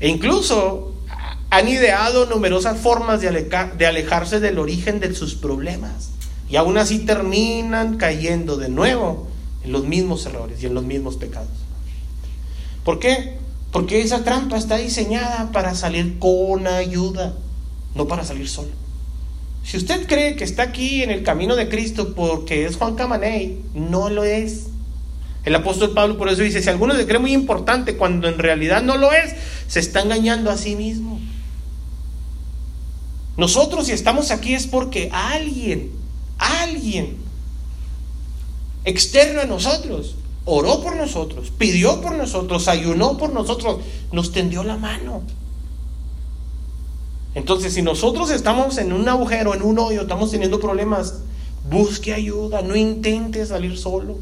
[0.01, 0.95] E incluso
[1.49, 6.11] han ideado numerosas formas de, de alejarse del origen de sus problemas.
[6.51, 9.29] Y aún así terminan cayendo de nuevo
[9.63, 11.51] en los mismos errores y en los mismos pecados.
[12.85, 13.39] ¿Por qué?
[13.71, 17.35] Porque esa trampa está diseñada para salir con ayuda,
[17.95, 18.83] no para salir solo.
[19.65, 23.63] Si usted cree que está aquí en el camino de Cristo porque es Juan Camaney,
[23.75, 24.67] no lo es.
[25.45, 28.83] El apóstol Pablo por eso dice, si alguno se cree muy importante cuando en realidad
[28.83, 29.35] no lo es,
[29.67, 31.19] se está engañando a sí mismo.
[33.37, 35.91] Nosotros si estamos aquí es porque alguien,
[36.39, 37.17] alguien
[38.85, 43.81] externo a nosotros, oró por nosotros, pidió por nosotros, ayunó por nosotros,
[44.13, 45.23] nos tendió la mano.
[47.35, 51.23] Entonces, si nosotros estamos en un agujero, en un hoyo, estamos teniendo problemas,
[51.69, 54.19] busque ayuda, no intente salir solo.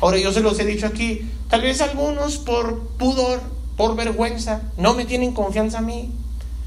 [0.00, 3.40] Ahora, yo se los he dicho aquí, tal vez algunos por pudor,
[3.76, 6.10] por vergüenza, no me tienen confianza a mí.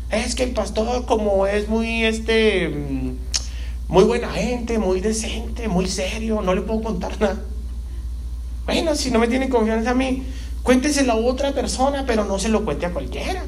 [0.09, 3.16] Es que el pastor como es muy este mm,
[3.88, 7.39] muy buena gente, muy decente, muy serio, no le puedo contar nada.
[8.66, 10.24] Bueno, si no me tienen confianza a mí,
[10.64, 13.43] cuénteselo a otra persona, pero no se lo cuente a cualquiera.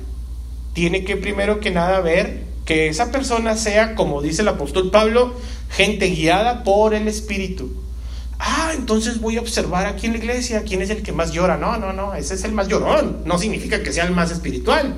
[0.73, 5.33] Tiene que primero que nada ver que esa persona sea, como dice el apóstol Pablo,
[5.69, 7.71] gente guiada por el Espíritu.
[8.39, 11.57] Ah, entonces voy a observar aquí en la iglesia quién es el que más llora.
[11.57, 13.21] No, no, no, ese es el más llorón.
[13.25, 14.95] No significa que sea el más espiritual.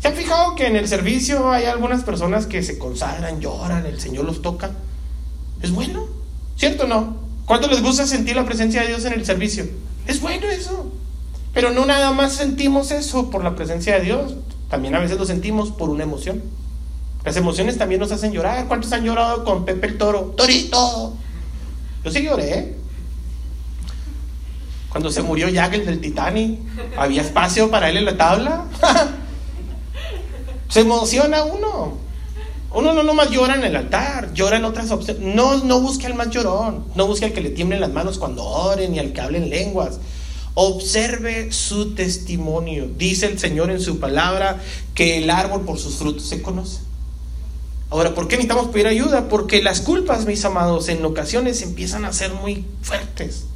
[0.00, 4.00] ¿Se han fijado que en el servicio hay algunas personas que se consagran, lloran, el
[4.00, 4.70] Señor los toca?
[5.62, 6.06] ¿Es bueno?
[6.56, 7.16] ¿Cierto o no?
[7.44, 9.66] ¿Cuánto les gusta sentir la presencia de Dios en el servicio?
[10.06, 10.92] Es bueno eso.
[11.52, 14.34] Pero no nada más sentimos eso por la presencia de Dios,
[14.68, 16.42] también a veces lo sentimos por una emoción.
[17.24, 18.66] Las emociones también nos hacen llorar.
[18.66, 20.32] ¿Cuántos han llorado con Pepe el Toro?
[20.36, 21.14] Torito.
[22.04, 22.76] Yo sí lloré.
[24.90, 26.58] Cuando se murió Jack el del Titanic,
[26.96, 28.64] había espacio para él en la tabla.
[30.68, 31.98] se emociona uno.
[32.72, 35.22] Uno no nomás llora en el altar, llora en otras opciones.
[35.22, 38.44] No, no busque al más llorón, no busque al que le tiemblen las manos cuando
[38.44, 39.98] oren, ni al que hablen lenguas.
[40.54, 42.88] Observe su testimonio.
[42.96, 44.60] Dice el Señor en su palabra
[44.94, 46.80] que el árbol por sus frutos se conoce.
[47.90, 49.28] Ahora, ¿por qué necesitamos pedir ayuda?
[49.28, 53.46] Porque las culpas, mis amados, en ocasiones empiezan a ser muy fuertes,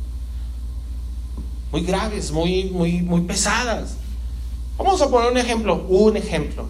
[1.70, 3.94] muy graves, muy, muy, muy pesadas.
[4.76, 6.66] Vamos a poner un ejemplo, un ejemplo,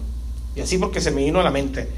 [0.55, 1.89] y así porque se me vino a la mente.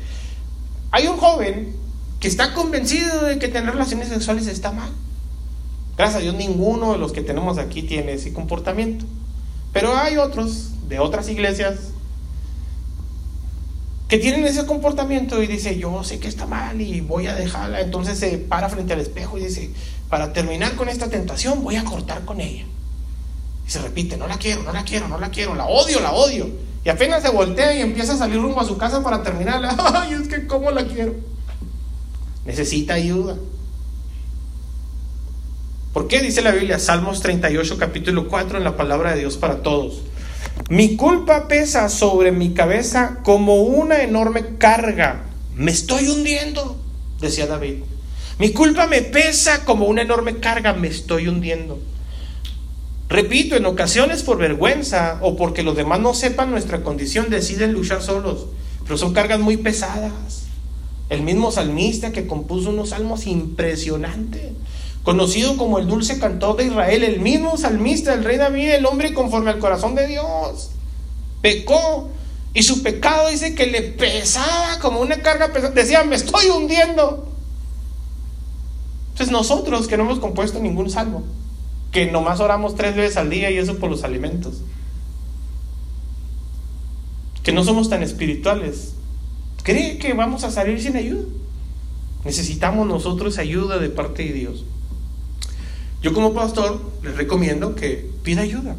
[0.92, 1.76] Hay un joven
[2.22, 4.92] que está convencido de que tener relaciones sexuales está mal.
[5.98, 9.06] Gracias a Dios ninguno de los que tenemos aquí tiene ese comportamiento.
[9.74, 11.78] Pero hay otros de otras iglesias
[14.08, 17.82] que tienen ese comportamiento y dice, yo sé que está mal y voy a dejarla.
[17.82, 19.72] Entonces se para frente al espejo y dice,
[20.08, 22.66] para terminar con esta tentación voy a cortar con ella.
[23.68, 26.14] Y se repite, no la quiero, no la quiero, no la quiero, la odio, la
[26.14, 26.48] odio.
[26.86, 29.76] Y apenas se voltea y empieza a salir rumbo a su casa para terminarla.
[29.94, 31.16] Ay, es que cómo la quiero.
[32.46, 33.36] Necesita ayuda.
[35.98, 39.64] ¿Por qué dice la Biblia, Salmos 38, capítulo 4, en la palabra de Dios para
[39.64, 40.04] todos?
[40.70, 45.24] Mi culpa pesa sobre mi cabeza como una enorme carga.
[45.56, 46.80] Me estoy hundiendo,
[47.20, 47.78] decía David.
[48.38, 51.80] Mi culpa me pesa como una enorme carga, me estoy hundiendo.
[53.10, 58.04] Repito, en ocasiones por vergüenza o porque los demás no sepan nuestra condición deciden luchar
[58.04, 58.46] solos,
[58.84, 60.44] pero son cargas muy pesadas.
[61.10, 64.52] El mismo salmista que compuso unos salmos impresionantes,
[65.08, 69.14] conocido como el dulce cantor de Israel, el mismo salmista, el rey David, el hombre
[69.14, 70.72] conforme al corazón de Dios,
[71.42, 72.10] pecó
[72.54, 77.26] y su pecado dice que le pesaba como una carga pesada, decía, me estoy hundiendo.
[79.12, 81.24] Entonces nosotros que no hemos compuesto ningún salmo,
[81.94, 84.56] que nomás oramos tres veces al día y eso por los alimentos,
[87.44, 88.92] que no somos tan espirituales,
[89.64, 91.24] ¿cree que vamos a salir sin ayuda?
[92.26, 94.66] Necesitamos nosotros ayuda de parte de Dios.
[96.02, 98.76] Yo como pastor les recomiendo que pida ayuda.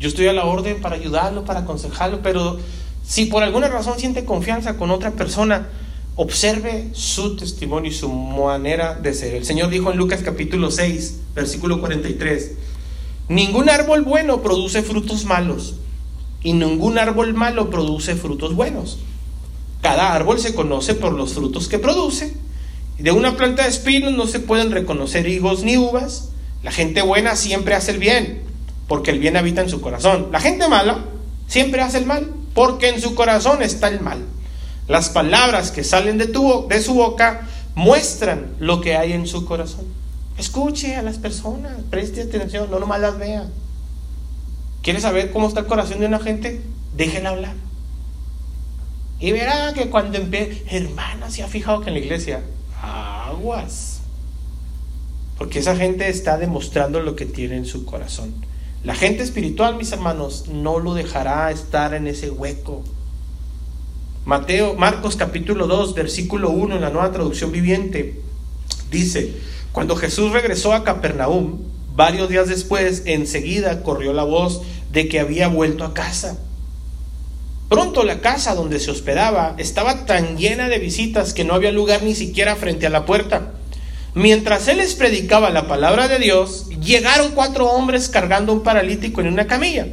[0.00, 2.58] Yo estoy a la orden para ayudarlo, para aconsejarlo, pero
[3.06, 5.68] si por alguna razón siente confianza con otra persona,
[6.16, 9.34] observe su testimonio y su manera de ser.
[9.34, 12.52] El Señor dijo en Lucas capítulo 6, versículo 43,
[13.28, 15.76] ningún árbol bueno produce frutos malos
[16.42, 18.98] y ningún árbol malo produce frutos buenos.
[19.80, 22.34] Cada árbol se conoce por los frutos que produce.
[22.98, 26.30] De una planta de espinos no se pueden reconocer higos ni uvas.
[26.62, 28.42] La gente buena siempre hace el bien,
[28.86, 30.28] porque el bien habita en su corazón.
[30.30, 31.04] La gente mala
[31.48, 34.24] siempre hace el mal, porque en su corazón está el mal.
[34.88, 39.44] Las palabras que salen de, tu, de su boca muestran lo que hay en su
[39.44, 39.84] corazón.
[40.38, 43.48] Escuche a las personas, preste atención, no nomás las vea.
[44.82, 46.60] ¿Quiere saber cómo está el corazón de una gente?
[46.96, 47.54] Déjenla hablar.
[49.20, 52.42] Y verá que cuando empiece, hermana, se ha fijado que en la iglesia
[52.82, 54.00] aguas.
[55.38, 58.34] Porque esa gente está demostrando lo que tiene en su corazón.
[58.84, 62.82] La gente espiritual, mis hermanos, no lo dejará estar en ese hueco.
[64.24, 68.20] Mateo, Marcos capítulo 2, versículo 1 en la nueva traducción viviente,
[68.90, 69.34] dice,
[69.72, 71.60] cuando Jesús regresó a Capernaum,
[71.94, 74.62] varios días después, enseguida corrió la voz
[74.92, 76.38] de que había vuelto a casa.
[77.72, 82.02] Pronto la casa donde se hospedaba estaba tan llena de visitas que no había lugar
[82.02, 83.52] ni siquiera frente a la puerta.
[84.12, 89.28] Mientras él les predicaba la palabra de Dios, llegaron cuatro hombres cargando un paralítico en
[89.28, 89.86] una camilla.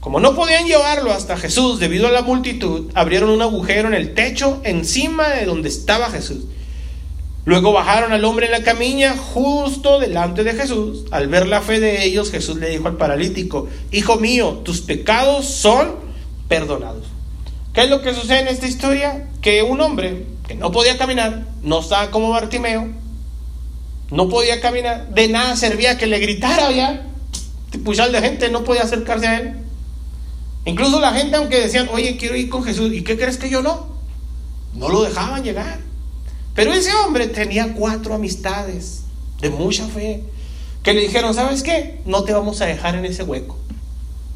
[0.00, 4.12] Como no podían llevarlo hasta Jesús debido a la multitud, abrieron un agujero en el
[4.12, 6.44] techo encima de donde estaba Jesús.
[7.46, 11.06] Luego bajaron al hombre en la camilla justo delante de Jesús.
[11.10, 15.46] Al ver la fe de ellos, Jesús le dijo al paralítico, Hijo mío, tus pecados
[15.46, 16.04] son
[16.48, 17.04] perdonados.
[17.72, 19.28] ¿Qué es lo que sucede en esta historia?
[19.40, 22.88] Que un hombre que no podía caminar, no estaba como Bartimeo,
[24.10, 27.06] no podía caminar, de nada servía que le gritara ya,
[27.84, 29.56] puchal de gente no podía acercarse a él.
[30.64, 33.62] Incluso la gente, aunque decían, oye, quiero ir con Jesús, ¿y qué crees que yo
[33.62, 33.88] no?
[34.74, 35.80] No lo dejaban llegar.
[36.54, 39.02] Pero ese hombre tenía cuatro amistades
[39.40, 40.24] de mucha fe
[40.82, 42.00] que le dijeron, ¿sabes qué?
[42.06, 43.58] No te vamos a dejar en ese hueco.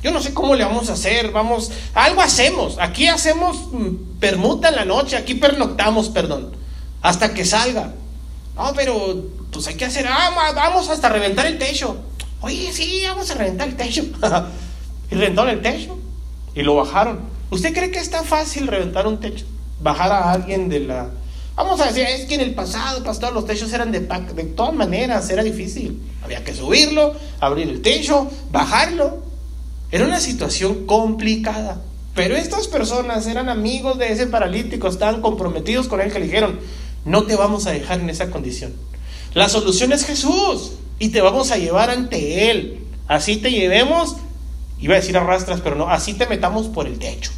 [0.03, 2.79] Yo no sé cómo le vamos a hacer, vamos, algo hacemos.
[2.79, 6.53] Aquí hacemos mm, permuta en la noche, aquí pernoctamos, perdón,
[7.03, 7.93] hasta que salga.
[8.57, 11.97] No, pero pues hay que hacer, ah, vamos hasta reventar el techo.
[12.41, 14.03] Oye, sí, vamos a reventar el techo.
[15.11, 15.99] y reventaron el techo
[16.55, 17.21] y lo bajaron.
[17.51, 19.45] ¿Usted cree que es tan fácil reventar un techo?
[19.81, 21.11] Bajar a alguien de la
[21.57, 24.73] Vamos a decir, es que en el pasado, pastor, los techos eran de, de todas
[24.73, 26.01] maneras, era difícil.
[26.23, 29.30] Había que subirlo, abrir el techo, bajarlo.
[29.91, 31.83] Era una situación complicada.
[32.15, 36.59] Pero estas personas eran amigos de ese paralítico, estaban comprometidos con él, que le dijeron,
[37.05, 38.73] no te vamos a dejar en esa condición.
[39.35, 42.85] La solución es Jesús y te vamos a llevar ante Él.
[43.07, 44.17] Así te llevemos,
[44.81, 47.31] iba a decir arrastras, pero no, así te metamos por el techo.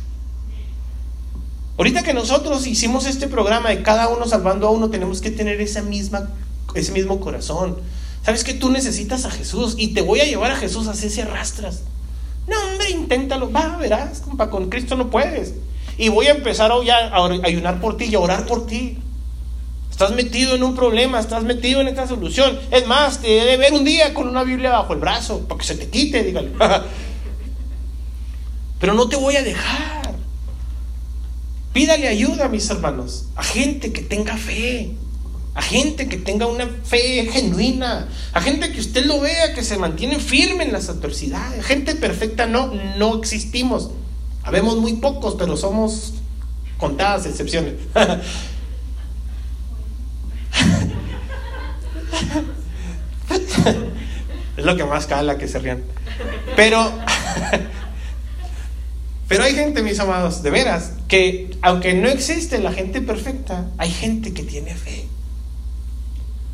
[1.77, 5.61] Ahorita que nosotros hicimos este programa de cada uno salvando a uno, tenemos que tener
[5.61, 6.31] esa misma,
[6.75, 7.77] ese mismo corazón.
[8.25, 11.21] Sabes que tú necesitas a Jesús y te voy a llevar a Jesús a si
[11.21, 11.83] arrastras.
[12.83, 13.51] Hombre, inténtalo.
[13.51, 15.55] Va, verás, con Cristo no puedes.
[15.99, 18.99] Y voy a empezar a, a ayunar por ti y a orar por ti.
[19.91, 22.59] Estás metido en un problema, estás metido en esta solución.
[22.71, 25.67] Es más, te debe ver un día con una Biblia bajo el brazo, para que
[25.67, 26.51] se te quite, dígale.
[28.81, 30.15] Pero no te voy a dejar.
[31.73, 34.93] Pídale ayuda, mis hermanos, a gente que tenga fe,
[35.55, 39.77] a gente que tenga una fe genuina, a gente que usted lo vea, que se
[39.77, 41.65] mantiene firme en las adversidades.
[41.65, 43.91] Gente perfecta no, no existimos.
[44.43, 46.15] Habemos muy pocos, pero somos
[46.79, 47.75] contadas excepciones.
[54.57, 55.83] es lo que más cala que se rían.
[56.57, 56.93] Pero
[59.33, 63.91] Pero hay gente, mis amados, de veras, que aunque no existe la gente perfecta, hay
[63.91, 65.07] gente que tiene fe.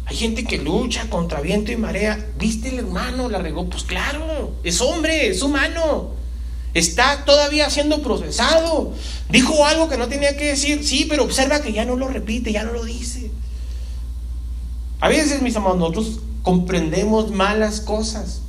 [0.09, 2.26] Hay gente que lucha contra viento y marea.
[2.38, 3.28] ¿Viste el hermano?
[3.28, 3.68] La regó.
[3.68, 6.12] Pues claro, es hombre, es humano.
[6.72, 8.94] Está todavía siendo procesado.
[9.28, 10.82] Dijo algo que no tenía que decir.
[10.82, 13.30] Sí, pero observa que ya no lo repite, ya no lo dice.
[15.00, 18.40] A veces, mis amados, nosotros comprendemos malas cosas.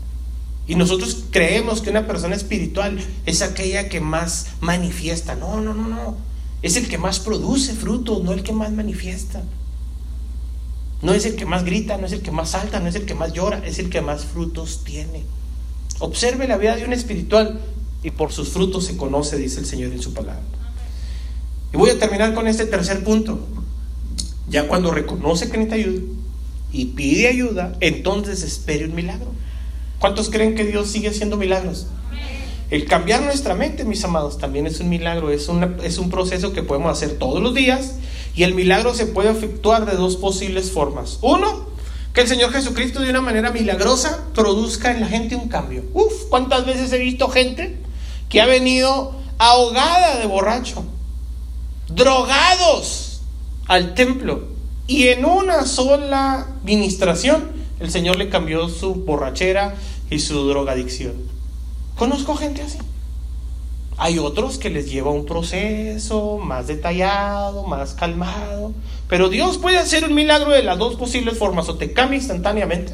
[0.66, 5.36] Y nosotros creemos que una persona espiritual es aquella que más manifiesta.
[5.36, 6.16] No, no, no, no.
[6.62, 9.43] Es el que más produce frutos, no el que más manifiesta.
[11.02, 13.06] No es el que más grita, no es el que más salta, no es el
[13.06, 15.24] que más llora, es el que más frutos tiene.
[16.00, 17.60] Observe la vida de un espiritual
[18.04, 20.41] y por sus frutos se conoce, dice el Señor en su palabra.
[21.74, 23.39] Y voy a terminar con este tercer punto.
[24.50, 26.02] Ya cuando reconoce que necesita ayuda
[26.72, 29.32] y pide ayuda, entonces espere un milagro.
[30.00, 31.88] ¿Cuántos creen que Dios sigue haciendo milagros?
[32.70, 35.50] El cambiar nuestra mente, mis amados, también es un milagro, es,
[35.84, 37.95] es un proceso que podemos hacer todos los días
[38.36, 41.20] y el milagro se puede efectuar de dos posibles formas.
[41.22, 41.68] Uno,
[42.14, 45.84] que el Señor Jesucristo de una manera milagrosa produzca en la gente un cambio.
[45.93, 47.78] Uf, ¿cuántas veces he visto gente
[48.30, 50.84] que ha venido ahogada de borracho,
[51.88, 53.22] drogados
[53.68, 54.47] al templo
[54.88, 59.76] y en una sola ministración el Señor le cambió su borrachera
[60.10, 61.14] y su drogadicción.
[61.96, 62.78] Conozco gente así.
[64.01, 68.74] Hay otros que les lleva un proceso más detallado, más calmado.
[69.09, 71.67] Pero Dios puede hacer un milagro de las dos posibles formas.
[71.67, 72.93] O te cambia instantáneamente.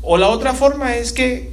[0.00, 1.52] O la otra forma es que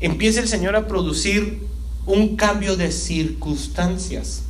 [0.00, 1.62] empiece el Señor a producir
[2.04, 4.42] un cambio de circunstancias.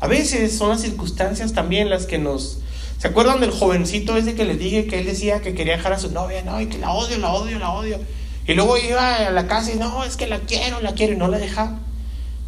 [0.00, 2.58] A veces son las circunstancias también las que nos
[2.98, 5.98] ¿Se acuerdan del jovencito ese que les dije que él decía que quería dejar a
[5.98, 6.42] su novia?
[6.42, 7.98] No, y que la odio, la odio, la odio.
[8.46, 11.16] Y luego iba a la casa y no, es que la quiero, la quiero y
[11.16, 11.78] no la dejaba.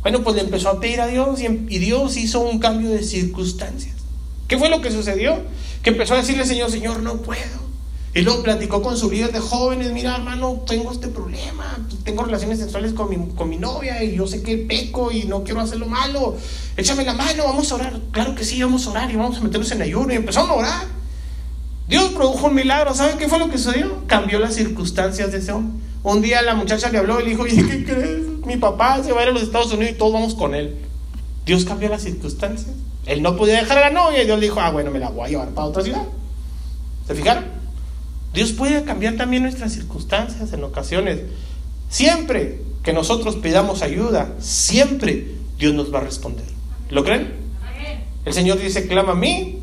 [0.03, 3.03] Bueno, pues le empezó a pedir a Dios y, y Dios hizo un cambio de
[3.03, 3.97] circunstancias.
[4.47, 5.43] ¿Qué fue lo que sucedió?
[5.83, 7.69] Que empezó a decirle, Señor, Señor, no puedo.
[8.15, 12.59] Y luego platicó con su líder de jóvenes, mira hermano, tengo este problema, tengo relaciones
[12.59, 15.87] sexuales con mi, con mi novia y yo sé que peco y no quiero hacerlo
[15.87, 16.35] malo,
[16.77, 18.01] échame la mano, vamos a orar.
[18.11, 20.55] Claro que sí, vamos a orar y vamos a meternos en ayuno y empezamos a
[20.55, 20.87] orar.
[21.87, 24.07] Dios produjo un milagro, ¿saben qué fue lo que sucedió?
[24.07, 25.88] Cambió las circunstancias de ese hombre.
[26.03, 28.27] Un día la muchacha le habló y le dijo, oye, ¿qué crees?
[28.47, 30.77] Mi papá se va a ir a los Estados Unidos y todos vamos con él.
[31.45, 32.75] Dios cambió las circunstancias.
[33.07, 35.11] Él no podía dejar a la novia y Dios le dijo, ah, bueno, me la
[35.11, 36.05] voy a llevar para otra ciudad.
[37.07, 37.45] ¿Se fijaron?
[38.35, 41.21] Dios puede cambiar también nuestras circunstancias en ocasiones.
[41.89, 46.45] Siempre que nosotros pidamos ayuda, siempre Dios nos va a responder.
[46.91, 47.35] ¿Lo creen?
[48.25, 49.59] El Señor dice, clama a mí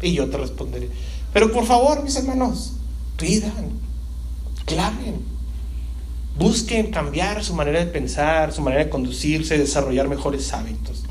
[0.00, 0.88] y yo te responderé.
[1.32, 2.72] Pero por favor, mis hermanos,
[3.16, 3.52] pidan,
[4.64, 5.29] clamen,
[6.40, 11.04] busquen cambiar su manera de pensar, su manera de conducirse, desarrollar mejores hábitos.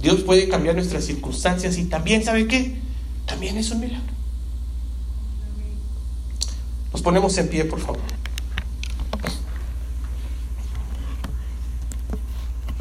[0.00, 2.78] Dios puede cambiar nuestras circunstancias y también, ¿sabe qué?
[3.26, 4.06] También es un milagro.
[6.92, 8.00] Nos ponemos en pie, por favor.